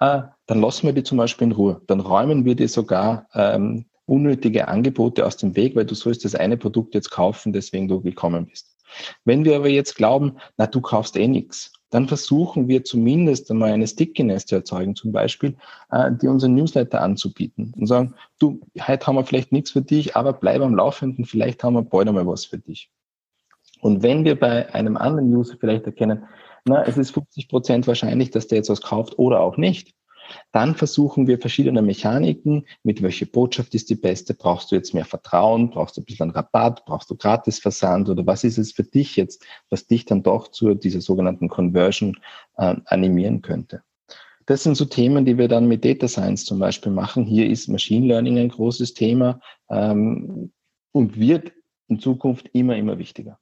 äh, 0.00 0.22
dann 0.46 0.60
lassen 0.60 0.86
wir 0.86 0.92
die 0.92 1.02
zum 1.02 1.18
Beispiel 1.18 1.48
in 1.48 1.52
Ruhe. 1.52 1.80
Dann 1.86 2.00
räumen 2.00 2.44
wir 2.44 2.54
dir 2.54 2.68
sogar 2.68 3.28
ähm, 3.34 3.86
unnötige 4.06 4.68
Angebote 4.68 5.24
aus 5.24 5.36
dem 5.36 5.54
Weg, 5.56 5.76
weil 5.76 5.86
du 5.86 5.94
sollst 5.94 6.24
das 6.24 6.34
eine 6.34 6.56
Produkt 6.56 6.94
jetzt 6.94 7.10
kaufen, 7.10 7.52
deswegen 7.52 7.88
du 7.88 8.00
gekommen 8.00 8.46
bist. 8.46 8.76
Wenn 9.24 9.44
wir 9.44 9.56
aber 9.56 9.68
jetzt 9.68 9.94
glauben, 9.96 10.36
na, 10.56 10.66
du 10.66 10.80
kaufst 10.80 11.16
eh 11.16 11.28
nichts, 11.28 11.72
dann 11.90 12.08
versuchen 12.08 12.68
wir 12.68 12.84
zumindest 12.84 13.50
einmal 13.50 13.72
eine 13.72 13.86
Stickiness 13.86 14.46
zu 14.46 14.56
erzeugen, 14.56 14.96
zum 14.96 15.12
Beispiel, 15.12 15.56
äh, 15.90 16.10
die 16.10 16.26
unseren 16.26 16.54
Newsletter 16.54 17.00
anzubieten 17.00 17.74
und 17.76 17.86
sagen, 17.86 18.14
du, 18.38 18.60
heute 18.86 19.06
haben 19.06 19.16
wir 19.16 19.24
vielleicht 19.24 19.52
nichts 19.52 19.70
für 19.70 19.82
dich, 19.82 20.16
aber 20.16 20.32
bleib 20.32 20.62
am 20.62 20.74
Laufenden, 20.74 21.24
vielleicht 21.26 21.62
haben 21.62 21.74
wir 21.74 21.82
bald 21.82 22.08
einmal 22.08 22.26
was 22.26 22.46
für 22.46 22.58
dich. 22.58 22.90
Und 23.82 24.02
wenn 24.04 24.24
wir 24.24 24.38
bei 24.38 24.72
einem 24.72 24.96
anderen 24.96 25.34
User 25.34 25.56
vielleicht 25.58 25.84
erkennen, 25.86 26.24
na, 26.64 26.84
es 26.84 26.96
ist 26.96 27.10
50 27.10 27.48
Prozent 27.48 27.86
wahrscheinlich, 27.88 28.30
dass 28.30 28.46
der 28.46 28.58
jetzt 28.58 28.70
was 28.70 28.80
kauft 28.80 29.18
oder 29.18 29.40
auch 29.40 29.56
nicht, 29.56 29.92
Dann 30.52 30.74
versuchen 30.74 31.26
wir 31.26 31.38
verschiedene 31.38 31.82
Mechaniken, 31.82 32.66
mit 32.82 33.02
welche 33.02 33.26
Botschaft 33.26 33.74
ist 33.74 33.90
die 33.90 33.94
beste, 33.96 34.34
brauchst 34.34 34.70
du 34.70 34.76
jetzt 34.76 34.94
mehr 34.94 35.04
Vertrauen, 35.04 35.70
brauchst 35.70 35.96
du 35.96 36.00
ein 36.00 36.04
bisschen 36.04 36.30
Rabatt, 36.30 36.84
brauchst 36.84 37.10
du 37.10 37.16
Gratisversand 37.16 38.08
oder 38.08 38.26
was 38.26 38.44
ist 38.44 38.58
es 38.58 38.72
für 38.72 38.84
dich 38.84 39.16
jetzt, 39.16 39.44
was 39.70 39.86
dich 39.86 40.04
dann 40.04 40.22
doch 40.22 40.48
zu 40.48 40.74
dieser 40.74 41.00
sogenannten 41.00 41.48
Conversion 41.48 42.18
äh, 42.56 42.76
animieren 42.86 43.42
könnte. 43.42 43.82
Das 44.46 44.64
sind 44.64 44.76
so 44.76 44.84
Themen, 44.84 45.24
die 45.24 45.38
wir 45.38 45.48
dann 45.48 45.68
mit 45.68 45.84
Data 45.84 46.08
Science 46.08 46.44
zum 46.44 46.58
Beispiel 46.58 46.92
machen. 46.92 47.24
Hier 47.24 47.48
ist 47.48 47.68
Machine 47.68 48.06
Learning 48.06 48.38
ein 48.38 48.48
großes 48.48 48.94
Thema 48.94 49.40
ähm, 49.70 50.52
und 50.92 51.18
wird 51.18 51.52
in 51.88 52.00
Zukunft 52.00 52.48
immer, 52.52 52.76
immer 52.76 52.98
wichtiger. 52.98 53.38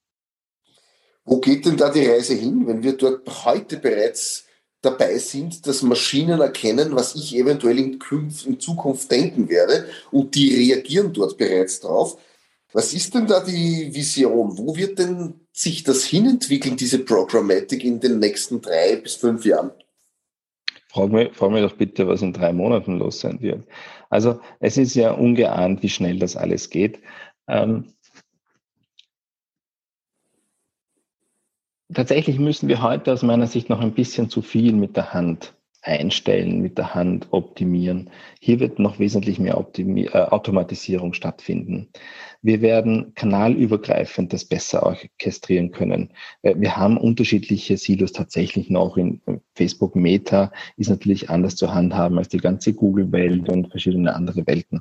Wo 1.25 1.39
geht 1.39 1.67
denn 1.67 1.77
da 1.77 1.91
die 1.91 2.07
Reise 2.07 2.35
hin, 2.35 2.67
wenn 2.67 2.83
wir 2.83 2.97
dort 2.97 3.45
heute 3.45 3.77
bereits 3.77 4.47
dabei 4.83 5.19
sind, 5.19 5.67
dass 5.67 5.83
Maschinen 5.83 6.41
erkennen, 6.41 6.95
was 6.95 7.15
ich 7.15 7.37
eventuell 7.37 7.79
in, 7.79 7.99
Zukunft 8.59 9.11
denken 9.11 9.49
werde 9.49 9.87
und 10.11 10.35
die 10.35 10.55
reagieren 10.55 11.13
dort 11.13 11.37
bereits 11.37 11.81
drauf? 11.81 12.19
Was 12.73 12.95
ist 12.95 13.15
denn 13.15 13.27
da 13.27 13.41
die 13.41 13.91
Vision? 13.93 14.57
Wo 14.57 14.77
wird 14.77 14.99
denn 14.99 15.41
sich 15.53 15.83
das 15.83 16.05
hinentwickeln, 16.05 16.77
diese 16.77 17.01
Programmatik 17.01 17.85
in 17.85 18.01
den 18.01 18.21
nächsten 18.21 18.61
drei 18.61 18.97
bis 18.97 19.17
fünf 19.17 19.45
Jahren? 19.45 19.73
Frag 20.89 21.11
mir, 21.11 21.33
frag 21.33 21.51
mir 21.51 21.63
doch 21.63 21.77
bitte, 21.77 22.09
was 22.09 22.23
in 22.23 22.33
drei 22.33 22.53
Monaten 22.53 22.99
los 22.99 23.21
sein 23.21 23.41
wird. 23.41 23.65
Also 24.09 24.41
es 24.61 24.77
ist 24.77 24.95
ja 24.95 25.13
ungeahnt, 25.13 25.83
wie 25.83 25.89
schnell 25.89 26.19
das 26.19 26.37
alles 26.37 26.71
geht. 26.71 27.01
Ähm, 27.49 27.93
tatsächlich 31.95 32.39
müssen 32.39 32.69
wir 32.69 32.83
heute 32.83 33.13
aus 33.13 33.23
meiner 33.23 33.47
Sicht 33.47 33.69
noch 33.69 33.81
ein 33.81 33.93
bisschen 33.93 34.29
zu 34.31 34.43
viel 34.43 34.73
mit 34.73 34.97
der 34.97 35.13
Hand 35.13 35.55
einstellen, 35.83 36.61
mit 36.61 36.79
der 36.79 36.95
Hand 36.95 37.29
optimieren. 37.31 38.11
Hier 38.39 38.61
wird 38.61 38.79
noch 38.79 38.99
wesentlich 38.99 39.39
mehr 39.39 39.57
Optimi 39.57 40.05
äh, 40.05 40.11
Automatisierung 40.11 41.15
stattfinden. 41.15 41.89
Wir 42.43 42.63
werden 42.63 43.13
kanalübergreifend 43.15 44.33
das 44.33 44.45
besser 44.45 44.83
orchestrieren 44.85 45.71
können. 45.73 46.13
Äh, 46.43 46.55
wir 46.59 46.77
haben 46.77 46.97
unterschiedliche 46.97 47.77
Silos 47.77 48.13
tatsächlich 48.13 48.71
noch 48.71 48.97
in 48.97 49.21
Facebook 49.55 49.95
Meta 49.95 50.53
ist 50.79 50.89
natürlich 50.89 51.29
anders 51.29 51.57
zu 51.57 51.75
handhaben 51.75 52.17
als 52.17 52.29
die 52.29 52.39
ganze 52.39 52.73
Google-Welt 52.73 53.49
und 53.51 53.71
verschiedene 53.71 54.15
andere 54.15 54.47
Welten. 54.47 54.81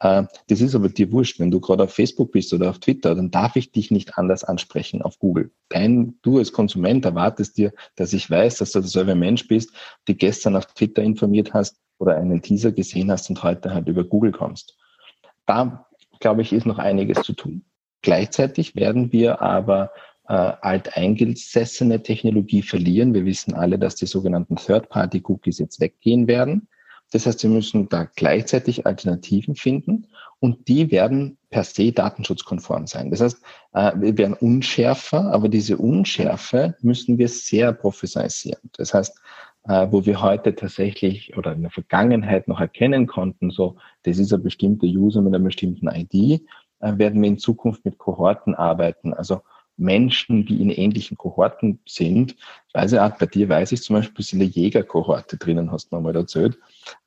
Äh, 0.00 0.24
das 0.48 0.60
ist 0.60 0.74
aber 0.74 0.90
dir 0.90 1.10
wurscht. 1.10 1.40
Wenn 1.40 1.50
du 1.50 1.60
gerade 1.60 1.84
auf 1.84 1.94
Facebook 1.94 2.32
bist 2.32 2.52
oder 2.52 2.68
auf 2.68 2.80
Twitter, 2.80 3.14
dann 3.14 3.30
darf 3.30 3.56
ich 3.56 3.72
dich 3.72 3.90
nicht 3.90 4.18
anders 4.18 4.44
ansprechen 4.44 5.00
auf 5.00 5.18
Google. 5.18 5.52
Dein, 5.70 6.18
du 6.20 6.38
als 6.38 6.52
Konsument 6.52 7.04
erwartest 7.04 7.56
dir, 7.56 7.72
dass 7.96 8.12
ich 8.12 8.30
weiß, 8.30 8.58
dass 8.58 8.72
du 8.72 8.80
derselbe 8.80 9.14
Mensch 9.14 9.48
bist, 9.48 9.72
die 10.06 10.16
gestern 10.16 10.56
auf 10.56 10.66
Twitter 10.66 11.02
informiert 11.02 11.54
hast 11.54 11.80
oder 11.98 12.16
einen 12.16 12.42
Teaser 12.42 12.72
gesehen 12.72 13.10
hast 13.10 13.30
und 13.30 13.42
heute 13.42 13.72
halt 13.72 13.88
über 13.88 14.04
Google 14.04 14.32
kommst. 14.32 14.76
Da, 15.46 15.86
glaube 16.20 16.42
ich, 16.42 16.52
ist 16.52 16.66
noch 16.66 16.78
einiges 16.78 17.22
zu 17.22 17.32
tun. 17.32 17.64
Gleichzeitig 18.02 18.76
werden 18.76 19.12
wir 19.12 19.42
aber 19.42 19.90
äh, 20.28 20.32
alteingesessene 20.32 22.02
Technologie 22.02 22.62
verlieren. 22.62 23.12
Wir 23.14 23.24
wissen 23.24 23.54
alle, 23.54 23.78
dass 23.78 23.96
die 23.96 24.06
sogenannten 24.06 24.56
Third-Party-Cookies 24.56 25.58
jetzt 25.58 25.80
weggehen 25.80 26.28
werden. 26.28 26.68
Das 27.10 27.26
heißt, 27.26 27.42
wir 27.42 27.50
müssen 27.50 27.88
da 27.88 28.04
gleichzeitig 28.14 28.86
Alternativen 28.86 29.56
finden 29.56 30.06
und 30.38 30.68
die 30.68 30.90
werden 30.90 31.36
per 31.50 31.64
se 31.64 31.90
datenschutzkonform 31.90 32.86
sein. 32.86 33.10
Das 33.10 33.20
heißt, 33.20 33.42
äh, 33.74 33.92
wir 33.96 34.16
werden 34.16 34.34
unschärfer, 34.34 35.32
aber 35.32 35.48
diese 35.48 35.76
Unschärfe 35.76 36.76
müssen 36.80 37.18
wir 37.18 37.28
sehr 37.28 37.72
professionalisieren. 37.72 38.70
Das 38.76 38.94
heißt, 38.94 39.18
wo 39.90 40.06
wir 40.06 40.22
heute 40.22 40.54
tatsächlich 40.54 41.36
oder 41.36 41.52
in 41.52 41.62
der 41.62 41.70
Vergangenheit 41.70 42.48
noch 42.48 42.60
erkennen 42.60 43.06
konnten, 43.06 43.50
so, 43.50 43.76
das 44.04 44.18
ist 44.18 44.32
ein 44.32 44.42
bestimmter 44.42 44.86
User 44.86 45.20
mit 45.20 45.34
einer 45.34 45.44
bestimmten 45.44 45.88
ID, 45.88 46.42
äh, 46.80 46.98
werden 46.98 47.20
wir 47.20 47.28
in 47.28 47.38
Zukunft 47.38 47.84
mit 47.84 47.98
Kohorten 47.98 48.54
arbeiten. 48.54 49.12
Also 49.12 49.42
Menschen, 49.76 50.44
die 50.44 50.60
in 50.60 50.70
ähnlichen 50.70 51.16
Kohorten 51.16 51.80
sind. 51.86 52.36
Also 52.72 52.98
auch 53.00 53.16
bei 53.16 53.26
dir 53.26 53.48
weiß 53.48 53.72
ich 53.72 53.82
zum 53.82 53.96
Beispiel, 53.96 54.24
du 54.24 54.36
eine 54.36 54.44
Jägerkohorte 54.44 55.38
drinnen 55.38 55.72
hast, 55.72 55.90
nochmal 55.90 56.14
erzählt, 56.16 56.58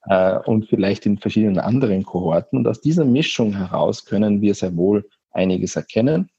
äh, 0.08 0.40
und 0.40 0.68
vielleicht 0.68 1.06
in 1.06 1.18
verschiedenen 1.18 1.60
anderen 1.60 2.04
Kohorten. 2.04 2.60
Und 2.60 2.68
aus 2.68 2.82
dieser 2.82 3.06
Mischung 3.06 3.54
heraus 3.54 4.06
können 4.06 4.42
wir 4.42 4.56
sehr 4.56 4.76
wohl 4.76 5.08
einiges 5.32 5.76
erkennen. 5.76 6.30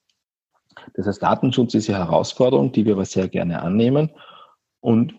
Das 0.95 1.07
heißt, 1.07 1.23
Datenschutz 1.23 1.75
ist 1.75 1.89
eine 1.89 1.99
Herausforderung, 1.99 2.73
die 2.73 2.85
wir 2.85 2.95
aber 2.95 3.05
sehr 3.05 3.29
gerne 3.29 3.63
annehmen. 3.63 4.11
Und 4.81 5.15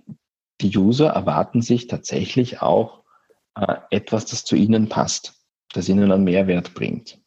die 0.61 0.75
User 0.77 1.07
erwarten 1.09 1.61
sich 1.61 1.87
tatsächlich 1.87 2.61
auch 2.61 3.03
äh, 3.55 3.75
etwas, 3.89 4.25
das 4.25 4.45
zu 4.45 4.55
ihnen 4.55 4.89
passt, 4.89 5.33
das 5.73 5.89
ihnen 5.89 6.11
einen 6.11 6.23
Mehrwert 6.23 6.73
bringt. 6.73 7.19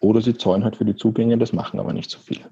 Oder 0.00 0.20
sie 0.20 0.36
zahlen 0.36 0.64
halt 0.64 0.76
für 0.76 0.84
die 0.84 0.96
Zugänge, 0.96 1.38
das 1.38 1.52
machen 1.52 1.80
aber 1.80 1.92
nicht 1.92 2.10
so 2.10 2.18
viele. 2.18 2.50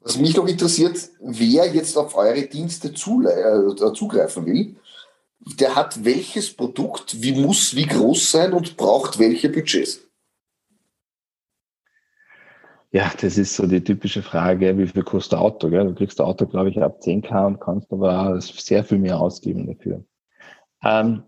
Was 0.00 0.18
mich 0.18 0.36
noch 0.36 0.48
interessiert, 0.48 1.10
wer 1.20 1.72
jetzt 1.72 1.96
auf 1.96 2.16
eure 2.16 2.42
Dienste 2.42 2.88
äh, 2.88 3.92
zugreifen 3.94 4.46
will, 4.46 4.76
der 5.58 5.74
hat 5.74 6.04
welches 6.04 6.52
Produkt, 6.54 7.22
wie 7.22 7.32
muss 7.32 7.74
wie 7.74 7.86
groß 7.86 8.30
sein 8.30 8.52
und 8.52 8.76
braucht 8.76 9.18
welche 9.18 9.48
Budgets? 9.48 10.00
Ja, 12.94 13.10
das 13.18 13.38
ist 13.38 13.56
so 13.56 13.66
die 13.66 13.82
typische 13.82 14.22
Frage, 14.22 14.76
wie 14.76 14.86
viel 14.86 15.02
kostet 15.02 15.38
ein 15.38 15.44
Auto? 15.44 15.70
Gell? 15.70 15.86
Du 15.86 15.94
kriegst 15.94 16.20
ein 16.20 16.26
Auto, 16.26 16.46
glaube 16.46 16.68
ich, 16.68 16.80
ab 16.80 17.00
10k 17.00 17.46
und 17.46 17.58
kannst 17.58 17.90
aber 17.90 18.38
sehr 18.40 18.84
viel 18.84 18.98
mehr 18.98 19.18
ausgeben 19.18 19.66
dafür. 19.66 20.04
Ähm, 20.84 21.22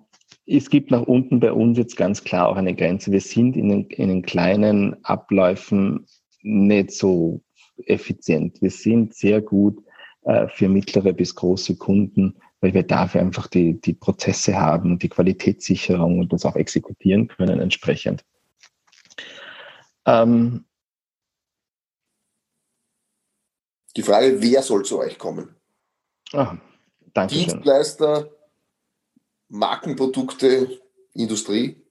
es 0.46 0.68
gibt 0.68 0.90
nach 0.90 1.02
unten 1.02 1.40
bei 1.40 1.52
uns 1.52 1.78
jetzt 1.78 1.96
ganz 1.96 2.22
klar 2.22 2.48
auch 2.48 2.56
eine 2.56 2.74
Grenze. 2.74 3.12
Wir 3.12 3.22
sind 3.22 3.56
in 3.56 3.70
den, 3.70 3.86
in 3.86 4.08
den 4.08 4.22
kleinen 4.22 5.02
Abläufen 5.04 6.06
nicht 6.42 6.90
so 6.90 7.40
effizient. 7.86 8.60
Wir 8.60 8.70
sind 8.70 9.14
sehr 9.14 9.40
gut 9.40 9.82
äh, 10.24 10.48
für 10.48 10.68
mittlere 10.68 11.14
bis 11.14 11.34
große 11.34 11.76
Kunden, 11.76 12.36
weil 12.60 12.74
wir 12.74 12.82
dafür 12.82 13.22
einfach 13.22 13.46
die, 13.46 13.80
die 13.80 13.94
Prozesse 13.94 14.54
haben, 14.54 14.98
die 14.98 15.08
Qualitätssicherung 15.08 16.18
und 16.18 16.30
das 16.30 16.44
auch 16.44 16.56
exekutieren 16.56 17.26
können 17.26 17.58
entsprechend. 17.58 18.22
Ähm, 20.04 20.66
die 23.96 24.02
Frage, 24.02 24.40
wer 24.40 24.62
soll 24.62 24.84
zu 24.84 24.98
euch 24.98 25.18
kommen? 25.18 25.54
Ah, 26.32 26.56
danke 27.12 27.34
Dienstleister, 27.34 28.30
Markenprodukte, 29.48 30.80
Industrie, 31.12 31.82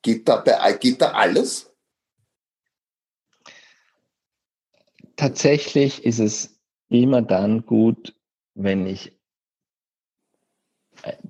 geht 0.00 0.28
da, 0.28 0.36
bei, 0.36 0.72
geht 0.74 1.00
da 1.00 1.12
alles? 1.12 1.72
tatsächlich 5.22 6.04
ist 6.04 6.18
es 6.18 6.60
immer 6.88 7.22
dann 7.22 7.64
gut, 7.64 8.12
wenn 8.54 8.86
ich 8.86 9.12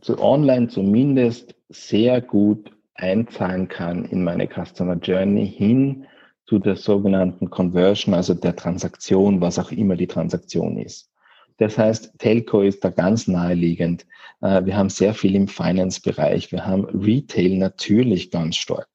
zu 0.00 0.19
online 0.19 0.69
zumindest 0.69 1.55
sehr 1.69 2.23
gut 2.23 2.75
einzahlen 2.95 3.69
kann 3.69 4.07
in 4.07 4.25
meine 4.25 4.49
Customer 4.49 4.97
Journey 4.97 5.47
hin 5.47 6.07
zu 6.53 6.59
der 6.59 6.77
sogenannten 6.77 7.49
Conversion, 7.49 8.13
also 8.13 8.35
der 8.35 8.55
Transaktion, 8.55 9.41
was 9.41 9.59
auch 9.59 9.73
immer 9.73 9.97
die 9.97 10.07
Transaktion 10.07 10.77
ist. 10.77 11.11
Das 11.57 11.79
heißt, 11.79 12.19
Telco 12.19 12.61
ist 12.61 12.85
da 12.85 12.91
ganz 12.91 13.27
naheliegend. 13.27 14.05
Äh, 14.43 14.67
wir 14.67 14.77
haben 14.77 14.91
sehr 14.91 15.15
viel 15.15 15.35
im 15.35 15.49
Finance-Bereich. 15.49 16.53
Wir 16.53 16.67
haben 16.67 16.85
Retail 16.85 17.57
natürlich 17.57 18.31
ganz 18.31 18.57
stark. 18.57 18.87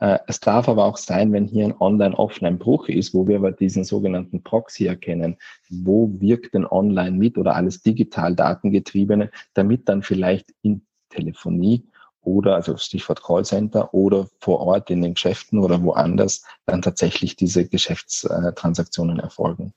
Äh, 0.00 0.18
es 0.26 0.40
darf 0.40 0.68
aber 0.68 0.86
auch 0.86 0.96
sein, 0.96 1.32
wenn 1.32 1.46
hier 1.46 1.66
ein 1.66 1.74
Online-Offline-Bruch 1.78 2.88
ist, 2.88 3.14
wo 3.14 3.28
wir 3.28 3.36
aber 3.36 3.52
diesen 3.52 3.84
sogenannten 3.84 4.42
Proxy 4.42 4.86
erkennen, 4.86 5.36
wo 5.70 6.10
wirkt 6.18 6.54
denn 6.54 6.66
online 6.66 7.16
mit 7.16 7.38
oder 7.38 7.54
alles 7.54 7.80
digital 7.80 8.34
datengetriebene, 8.34 9.30
damit 9.54 9.88
dann 9.88 10.02
vielleicht 10.02 10.52
in 10.62 10.84
Telefonie 11.10 11.84
oder, 12.28 12.54
also 12.54 12.76
Stichwort 12.76 13.22
Callcenter 13.22 13.92
oder 13.94 14.28
vor 14.40 14.60
Ort 14.60 14.90
in 14.90 15.02
den 15.02 15.14
Geschäften 15.14 15.58
oder 15.58 15.82
woanders 15.82 16.44
dann 16.66 16.82
tatsächlich 16.82 17.36
diese 17.36 17.66
Geschäftstransaktionen 17.66 19.18
erfolgen. 19.18 19.72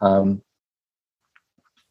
Ähm, 0.00 0.42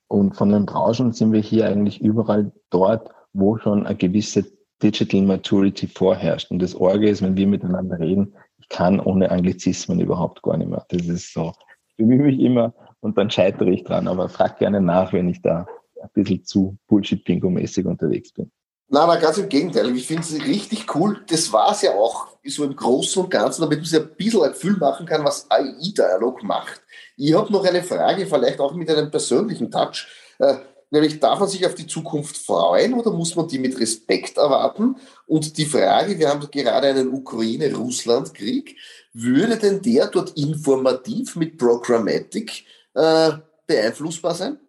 und 0.07 0.35
von 0.35 0.49
den 0.49 0.65
Branchen 0.65 1.11
sind 1.11 1.33
wir 1.33 1.41
hier 1.41 1.67
eigentlich 1.67 2.01
überall 2.01 2.51
dort, 2.69 3.09
wo 3.33 3.57
schon 3.57 3.85
eine 3.85 3.97
gewisse 3.97 4.45
Digital 4.81 5.23
Maturity 5.23 5.87
vorherrscht. 5.87 6.49
Und 6.49 6.59
das 6.61 6.75
Orge 6.75 7.09
ist, 7.09 7.21
wenn 7.21 7.35
wir 7.35 7.47
miteinander 7.47 7.99
reden, 7.99 8.33
ich 8.57 8.69
kann 8.69 8.99
ohne 8.99 9.29
Anglizismen 9.31 9.99
überhaupt 9.99 10.41
gar 10.43 10.57
nicht 10.57 10.69
mehr. 10.69 10.85
Das 10.89 11.05
ist 11.07 11.33
so. 11.33 11.51
Ich 11.89 11.97
bemühe 11.97 12.23
mich 12.23 12.39
immer 12.39 12.73
und 13.01 13.17
dann 13.17 13.29
scheitere 13.29 13.69
ich 13.71 13.83
dran, 13.83 14.07
aber 14.07 14.29
frag 14.29 14.59
gerne 14.59 14.81
nach, 14.81 15.13
wenn 15.13 15.29
ich 15.29 15.41
da 15.41 15.67
ein 16.01 16.09
bisschen 16.13 16.43
zu 16.45 16.77
Bullshit-Bingo-mäßig 16.87 17.85
unterwegs 17.85 18.31
bin. 18.31 18.51
Nein, 18.89 19.07
nein, 19.07 19.19
ganz 19.19 19.37
im 19.37 19.49
Gegenteil. 19.49 19.93
Ich 19.97 20.07
finde 20.07 20.23
es 20.23 20.33
richtig 20.33 20.95
cool. 20.95 21.21
Das 21.27 21.51
war 21.51 21.71
es 21.73 21.81
ja 21.81 21.91
auch 21.91 22.27
so 22.45 22.63
im 22.63 22.73
Großen 22.73 23.21
und 23.21 23.29
Ganzen, 23.29 23.61
damit 23.61 23.79
man 23.79 23.85
sich 23.85 23.99
ein 23.99 24.15
bisschen 24.15 24.43
ein 24.43 24.53
Gefühl 24.53 24.77
machen 24.77 25.05
kann, 25.05 25.25
was 25.25 25.51
AI-Dialog 25.51 26.41
macht. 26.43 26.81
Ich 27.17 27.33
habe 27.33 27.51
noch 27.51 27.65
eine 27.65 27.83
Frage, 27.83 28.25
vielleicht 28.25 28.61
auch 28.61 28.73
mit 28.73 28.89
einem 28.89 29.11
persönlichen 29.11 29.69
Touch. 29.69 30.07
Äh, 30.39 30.55
nämlich 30.89 31.19
darf 31.19 31.37
man 31.37 31.49
sich 31.49 31.65
auf 31.65 31.75
die 31.75 31.85
Zukunft 31.85 32.37
freuen 32.37 32.93
oder 32.93 33.11
muss 33.11 33.35
man 33.35 33.49
die 33.49 33.59
mit 33.59 33.77
Respekt 33.77 34.37
erwarten? 34.37 34.95
Und 35.25 35.57
die 35.57 35.65
Frage, 35.65 36.17
wir 36.17 36.29
haben 36.29 36.49
gerade 36.49 36.87
einen 36.87 37.11
Ukraine-Russland-Krieg, 37.13 38.77
würde 39.11 39.57
denn 39.57 39.81
der 39.81 40.07
dort 40.07 40.37
informativ 40.37 41.35
mit 41.35 41.57
Programmatic 41.57 42.63
äh, 42.93 43.31
beeinflussbar 43.65 44.33
sein? 44.33 44.59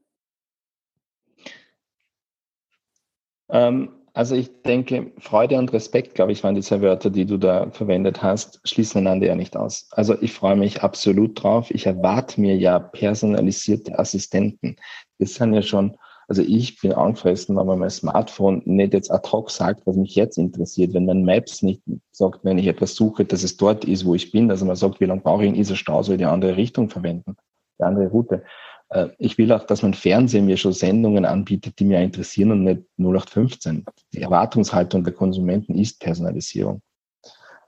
Ähm, 3.50 3.97
also 4.18 4.34
ich 4.34 4.50
denke, 4.62 5.12
Freude 5.18 5.56
und 5.58 5.72
Respekt, 5.72 6.16
glaube 6.16 6.32
ich, 6.32 6.42
waren 6.42 6.56
diese 6.56 6.82
Wörter, 6.82 7.08
die 7.08 7.24
du 7.24 7.36
da 7.36 7.70
verwendet 7.70 8.20
hast, 8.20 8.60
schließen 8.64 8.98
einander 8.98 9.28
ja 9.28 9.36
nicht 9.36 9.56
aus. 9.56 9.86
Also 9.92 10.20
ich 10.20 10.32
freue 10.32 10.56
mich 10.56 10.82
absolut 10.82 11.40
drauf. 11.40 11.70
Ich 11.70 11.86
erwarte 11.86 12.40
mir 12.40 12.56
ja 12.56 12.80
personalisierte 12.80 13.96
Assistenten. 13.96 14.74
Das 15.20 15.34
sind 15.34 15.54
ja 15.54 15.62
schon, 15.62 15.96
also 16.26 16.42
ich 16.42 16.80
bin 16.80 16.94
angefressen, 16.94 17.56
wenn 17.56 17.66
man 17.68 17.78
mein 17.78 17.90
Smartphone 17.90 18.60
nicht 18.64 18.92
jetzt 18.92 19.12
ad 19.12 19.30
hoc 19.30 19.52
sagt, 19.52 19.86
was 19.86 19.94
mich 19.94 20.16
jetzt 20.16 20.36
interessiert, 20.36 20.94
wenn 20.94 21.06
mein 21.06 21.22
Maps 21.24 21.62
nicht 21.62 21.82
sagt, 22.10 22.44
wenn 22.44 22.58
ich 22.58 22.66
etwas 22.66 22.96
suche, 22.96 23.24
dass 23.24 23.44
es 23.44 23.56
dort 23.56 23.84
ist, 23.84 24.04
wo 24.04 24.16
ich 24.16 24.32
bin, 24.32 24.50
also 24.50 24.64
man 24.64 24.74
sagt, 24.74 24.98
wie 24.98 25.04
lange 25.04 25.20
brauche 25.20 25.44
ich 25.44 25.50
in 25.50 25.54
dieser 25.54 25.76
Stau, 25.76 26.02
soll 26.02 26.16
ich 26.16 26.18
die 26.18 26.24
andere 26.24 26.56
Richtung 26.56 26.90
verwenden, 26.90 27.36
die 27.78 27.84
andere 27.84 28.08
Route. 28.08 28.42
Äh, 28.90 29.08
ich 29.18 29.38
will 29.38 29.52
auch, 29.52 29.64
dass 29.64 29.82
mein 29.82 29.94
Fernsehen 29.94 30.46
mir 30.46 30.56
schon 30.56 30.72
Sendungen 30.72 31.24
anbietet, 31.24 31.78
die 31.78 31.84
mir 31.84 32.00
interessieren 32.00 32.52
und 32.52 32.64
nicht 32.64 32.82
0815. 32.98 33.84
Die 34.12 34.22
Erwartungshaltung 34.22 35.04
der 35.04 35.12
Konsumenten 35.12 35.74
ist 35.74 36.00
Personalisierung. 36.00 36.82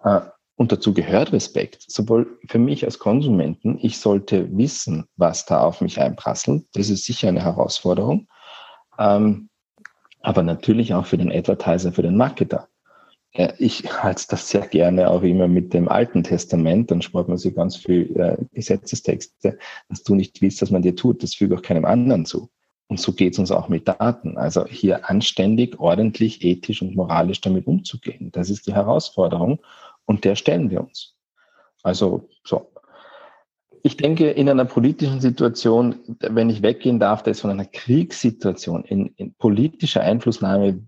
Äh, 0.02 0.20
und 0.56 0.72
dazu 0.72 0.92
gehört 0.92 1.32
Respekt, 1.32 1.86
sowohl 1.88 2.38
für 2.46 2.58
mich 2.58 2.84
als 2.84 2.98
Konsumenten. 2.98 3.78
Ich 3.80 3.98
sollte 3.98 4.54
wissen, 4.54 5.06
was 5.16 5.46
da 5.46 5.62
auf 5.62 5.80
mich 5.80 5.98
einprasselt. 5.98 6.66
Das 6.74 6.90
ist 6.90 7.06
sicher 7.06 7.28
eine 7.28 7.42
Herausforderung. 7.42 8.28
Ähm, 8.98 9.48
aber 10.20 10.42
natürlich 10.42 10.92
auch 10.92 11.06
für 11.06 11.16
den 11.16 11.32
Advertiser, 11.32 11.92
für 11.92 12.02
den 12.02 12.16
Marketer. 12.16 12.68
Ich 13.58 13.84
halte 14.02 14.24
das 14.30 14.48
sehr 14.48 14.66
gerne 14.66 15.08
auch 15.08 15.22
immer 15.22 15.46
mit 15.46 15.72
dem 15.72 15.88
Alten 15.88 16.24
Testament, 16.24 16.90
dann 16.90 17.00
spart 17.00 17.28
man 17.28 17.38
sich 17.38 17.54
ganz 17.54 17.76
viel 17.76 18.16
äh, 18.18 18.36
Gesetzestexte, 18.52 19.56
dass 19.88 20.02
du 20.02 20.16
nicht 20.16 20.42
willst, 20.42 20.60
dass 20.60 20.72
man 20.72 20.82
dir 20.82 20.96
tut, 20.96 21.22
das 21.22 21.34
füge 21.34 21.56
auch 21.56 21.62
keinem 21.62 21.84
anderen 21.84 22.26
zu. 22.26 22.50
Und 22.88 22.98
so 22.98 23.12
geht 23.12 23.34
es 23.34 23.38
uns 23.38 23.52
auch 23.52 23.68
mit 23.68 23.86
Daten. 23.86 24.36
Also 24.36 24.66
hier 24.66 25.08
anständig, 25.08 25.78
ordentlich, 25.78 26.44
ethisch 26.44 26.82
und 26.82 26.96
moralisch 26.96 27.40
damit 27.40 27.68
umzugehen. 27.68 28.32
Das 28.32 28.50
ist 28.50 28.66
die 28.66 28.74
Herausforderung 28.74 29.60
und 30.06 30.24
der 30.24 30.34
stellen 30.34 30.70
wir 30.70 30.80
uns. 30.80 31.14
Also 31.84 32.28
so. 32.44 32.72
Ich 33.82 33.96
denke, 33.96 34.30
in 34.30 34.48
einer 34.48 34.64
politischen 34.64 35.20
Situation, 35.20 35.94
wenn 36.18 36.50
ich 36.50 36.62
weggehen 36.62 36.98
darf, 36.98 37.22
da 37.22 37.30
ist 37.30 37.40
von 37.40 37.50
einer 37.50 37.64
Kriegssituation 37.64 38.84
in, 38.84 39.06
in 39.16 39.34
politischer 39.34 40.02
Einflussnahme 40.02 40.80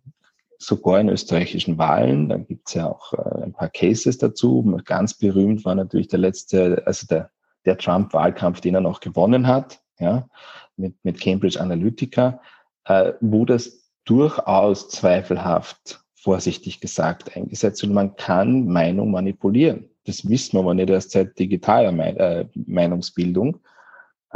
sogar 0.63 1.01
in 1.01 1.09
österreichischen 1.09 1.79
Wahlen. 1.79 2.29
Da 2.29 2.37
gibt 2.37 2.69
es 2.69 2.75
ja 2.75 2.87
auch 2.89 3.13
äh, 3.13 3.45
ein 3.45 3.53
paar 3.53 3.69
Cases 3.69 4.17
dazu. 4.19 4.81
Ganz 4.85 5.15
berühmt 5.15 5.65
war 5.65 5.75
natürlich 5.75 6.09
der 6.09 6.21
letzte, 6.21 6.83
also 6.87 7.07
der, 7.07 7.31
der 7.65 7.79
Trump-Wahlkampf, 7.79 8.61
den 8.61 8.75
er 8.75 8.81
noch 8.81 9.01
gewonnen 9.01 9.47
hat, 9.47 9.81
ja, 9.99 10.29
mit, 10.77 10.95
mit 11.05 11.21
Cambridge 11.21 11.61
Analytica, 11.61 12.41
äh, 12.85 13.13
wo 13.21 13.45
das 13.45 13.91
durchaus 14.05 14.89
zweifelhaft, 14.89 16.01
vorsichtig 16.15 16.81
gesagt, 16.81 17.37
eingesetzt 17.37 17.83
wird. 17.83 17.93
Man 17.93 18.17
kann 18.17 18.67
Meinung 18.67 19.11
manipulieren. 19.11 19.89
Das 20.05 20.29
wissen 20.29 20.55
wir 20.57 20.61
aber 20.61 20.75
nicht 20.75 20.91
erst 20.91 21.13
seit 21.13 21.39
digitaler 21.39 21.93
äh, 22.19 22.47
Meinungsbildung. 22.55 23.59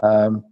Ähm, 0.02 0.44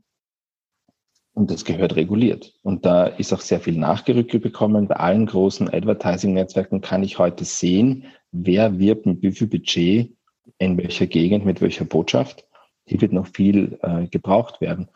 und 1.34 1.50
das 1.50 1.64
gehört 1.64 1.96
reguliert. 1.96 2.54
Und 2.62 2.86
da 2.86 3.06
ist 3.06 3.32
auch 3.32 3.40
sehr 3.40 3.60
viel 3.60 3.76
nachgerückt 3.76 4.40
bekommen. 4.40 4.88
Bei 4.88 4.96
allen 4.96 5.26
großen 5.26 5.68
Advertising-Netzwerken 5.68 6.80
kann 6.80 7.02
ich 7.02 7.18
heute 7.18 7.44
sehen, 7.44 8.06
wer 8.30 8.78
wirbt 8.78 9.04
mit 9.04 9.22
wie 9.22 9.32
viel 9.32 9.48
Budget 9.48 10.16
in 10.58 10.78
welcher 10.78 11.06
Gegend, 11.06 11.44
mit 11.44 11.60
welcher 11.60 11.84
Botschaft. 11.84 12.46
Hier 12.86 13.00
wird 13.00 13.12
noch 13.12 13.26
viel 13.26 13.78
äh, 13.82 14.06
gebraucht 14.06 14.60
werden. 14.60 14.88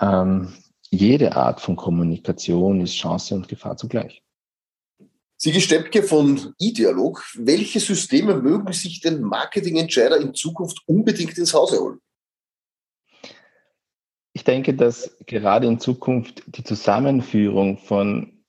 Ähm, 0.00 0.54
jede 0.90 1.36
Art 1.36 1.60
von 1.60 1.76
Kommunikation 1.76 2.80
ist 2.80 2.94
Chance 2.94 3.34
und 3.34 3.48
Gefahr 3.48 3.76
zugleich. 3.76 4.22
Sigi 5.36 5.60
Steppke 5.60 6.02
von 6.04 6.54
iDialog, 6.58 7.24
welche 7.36 7.80
Systeme 7.80 8.36
mögen 8.36 8.72
sich 8.72 9.00
den 9.00 9.22
Marketingentscheider 9.22 10.18
in 10.18 10.34
Zukunft 10.34 10.80
unbedingt 10.86 11.36
ins 11.36 11.52
Hause 11.52 11.80
holen? 11.80 11.98
Ich 14.34 14.44
denke, 14.44 14.74
dass 14.74 15.16
gerade 15.26 15.66
in 15.66 15.78
Zukunft 15.78 16.42
die 16.46 16.64
Zusammenführung 16.64 17.78
von 17.78 18.44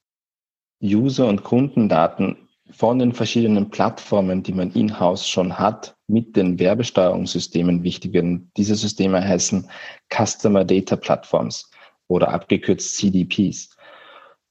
User- 0.82 1.28
und 1.28 1.44
Kundendaten 1.44 2.38
von 2.72 3.00
den 3.00 3.14
verschiedenen 3.14 3.70
Plattformen, 3.70 4.44
die 4.44 4.54
man 4.54 4.72
in-house 4.72 5.28
schon 5.28 5.60
hat, 5.60 5.96
mit 6.08 6.36
den 6.36 6.58
Werbesteuerungssystemen 6.58 7.84
wichtig 7.84 8.14
werden. 8.14 8.52
Diese 8.58 8.76
Systeme 8.76 9.22
heißen 9.22 9.70
Customer 10.10 10.64
Data 10.66 10.96
Platforms 10.96 11.70
oder 12.08 12.30
abgekürzt 12.30 12.96
CDPs. 12.98 13.76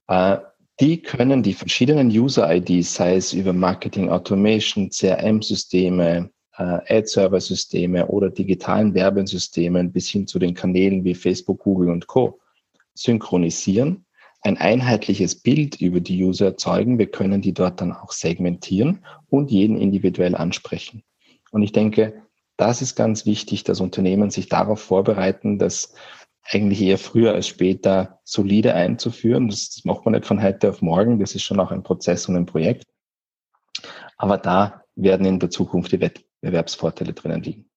Äh, 0.07 0.37
die 0.79 1.01
können 1.01 1.43
die 1.43 1.53
verschiedenen 1.53 2.09
User-IDs, 2.09 2.95
sei 2.95 3.15
es 3.15 3.33
über 3.33 3.53
Marketing 3.53 4.09
Automation, 4.09 4.89
CRM-Systeme, 4.89 6.31
äh, 6.57 6.97
Ad-Server-Systeme 6.97 8.07
oder 8.07 8.29
digitalen 8.29 8.93
Werbesystemen 8.93 9.91
bis 9.91 10.09
hin 10.09 10.27
zu 10.27 10.39
den 10.39 10.53
Kanälen 10.53 11.03
wie 11.03 11.15
Facebook, 11.15 11.59
Google 11.59 11.89
und 11.89 12.07
Co. 12.07 12.39
synchronisieren, 12.93 14.05
ein 14.41 14.57
einheitliches 14.57 15.35
Bild 15.35 15.79
über 15.81 15.99
die 15.99 16.23
User 16.23 16.47
erzeugen. 16.47 16.99
Wir 16.99 17.09
können 17.09 17.41
die 17.41 17.53
dort 17.53 17.81
dann 17.81 17.93
auch 17.93 18.11
segmentieren 18.11 19.05
und 19.29 19.51
jeden 19.51 19.77
individuell 19.77 20.35
ansprechen. 20.35 21.03
Und 21.51 21.63
ich 21.63 21.71
denke, 21.71 22.23
das 22.57 22.81
ist 22.81 22.95
ganz 22.95 23.25
wichtig, 23.25 23.63
dass 23.63 23.79
Unternehmen 23.79 24.29
sich 24.29 24.49
darauf 24.49 24.81
vorbereiten, 24.81 25.57
dass 25.57 25.93
eigentlich 26.51 26.81
eher 26.81 26.97
früher 26.97 27.33
als 27.33 27.47
später 27.47 28.19
solide 28.25 28.73
einzuführen. 28.73 29.47
Das, 29.47 29.69
das 29.69 29.85
macht 29.85 30.05
man 30.05 30.13
nicht 30.13 30.25
von 30.25 30.43
heute 30.43 30.69
auf 30.69 30.81
morgen. 30.81 31.19
Das 31.19 31.35
ist 31.35 31.43
schon 31.43 31.59
auch 31.59 31.71
ein 31.71 31.83
Prozess 31.83 32.27
und 32.27 32.35
ein 32.35 32.45
Projekt. 32.45 32.85
Aber 34.17 34.37
da 34.37 34.83
werden 34.95 35.25
in 35.25 35.39
der 35.39 35.49
Zukunft 35.49 35.91
die 35.91 35.97
Wettbewerbsvorteile 36.43 37.13
drinnen 37.13 37.41
liegen. 37.41 37.69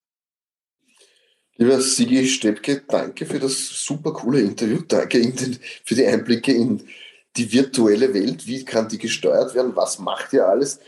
Lieber 1.56 1.80
Sigi 1.80 2.26
Steppke, 2.26 2.82
danke 2.86 3.24
für 3.24 3.38
das 3.38 3.56
super 3.56 4.12
coole 4.12 4.40
Interview. 4.40 4.82
Danke 4.86 5.20
den, 5.20 5.58
für 5.84 5.94
die 5.94 6.04
Einblicke 6.04 6.52
in 6.52 6.82
die 7.36 7.50
virtuelle 7.50 8.12
Welt. 8.12 8.46
Wie 8.46 8.64
kann 8.64 8.88
die 8.88 8.98
gesteuert 8.98 9.54
werden? 9.54 9.74
Was 9.74 9.98
macht 9.98 10.34
ihr 10.34 10.46
alles? 10.46 10.80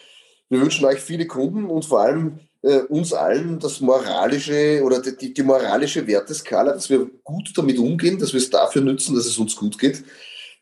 Wir 0.50 0.60
wünschen 0.60 0.84
euch 0.84 0.98
viele 0.98 1.26
Kunden 1.26 1.66
und 1.66 1.86
vor 1.86 2.00
allem 2.00 2.40
äh, 2.62 2.80
uns 2.80 3.12
allen 3.14 3.58
das 3.58 3.80
moralische 3.80 4.82
oder 4.82 5.00
die, 5.00 5.32
die 5.32 5.42
moralische 5.42 6.06
Werteskala, 6.06 6.72
dass 6.72 6.90
wir 6.90 7.10
gut 7.24 7.52
damit 7.56 7.78
umgehen, 7.78 8.18
dass 8.18 8.32
wir 8.32 8.40
es 8.40 8.50
dafür 8.50 8.82
nützen, 8.82 9.14
dass 9.14 9.26
es 9.26 9.38
uns 9.38 9.56
gut 9.56 9.78
geht. 9.78 10.04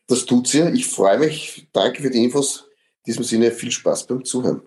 Das 0.07 0.25
tut's 0.25 0.53
ihr. 0.53 0.73
Ich 0.73 0.87
freue 0.87 1.19
mich. 1.19 1.67
Danke 1.73 2.01
für 2.01 2.09
die 2.09 2.23
Infos. 2.23 2.65
In 3.05 3.11
diesem 3.11 3.23
Sinne 3.23 3.51
viel 3.51 3.71
Spaß 3.71 4.07
beim 4.07 4.23
Zuhören. 4.23 4.61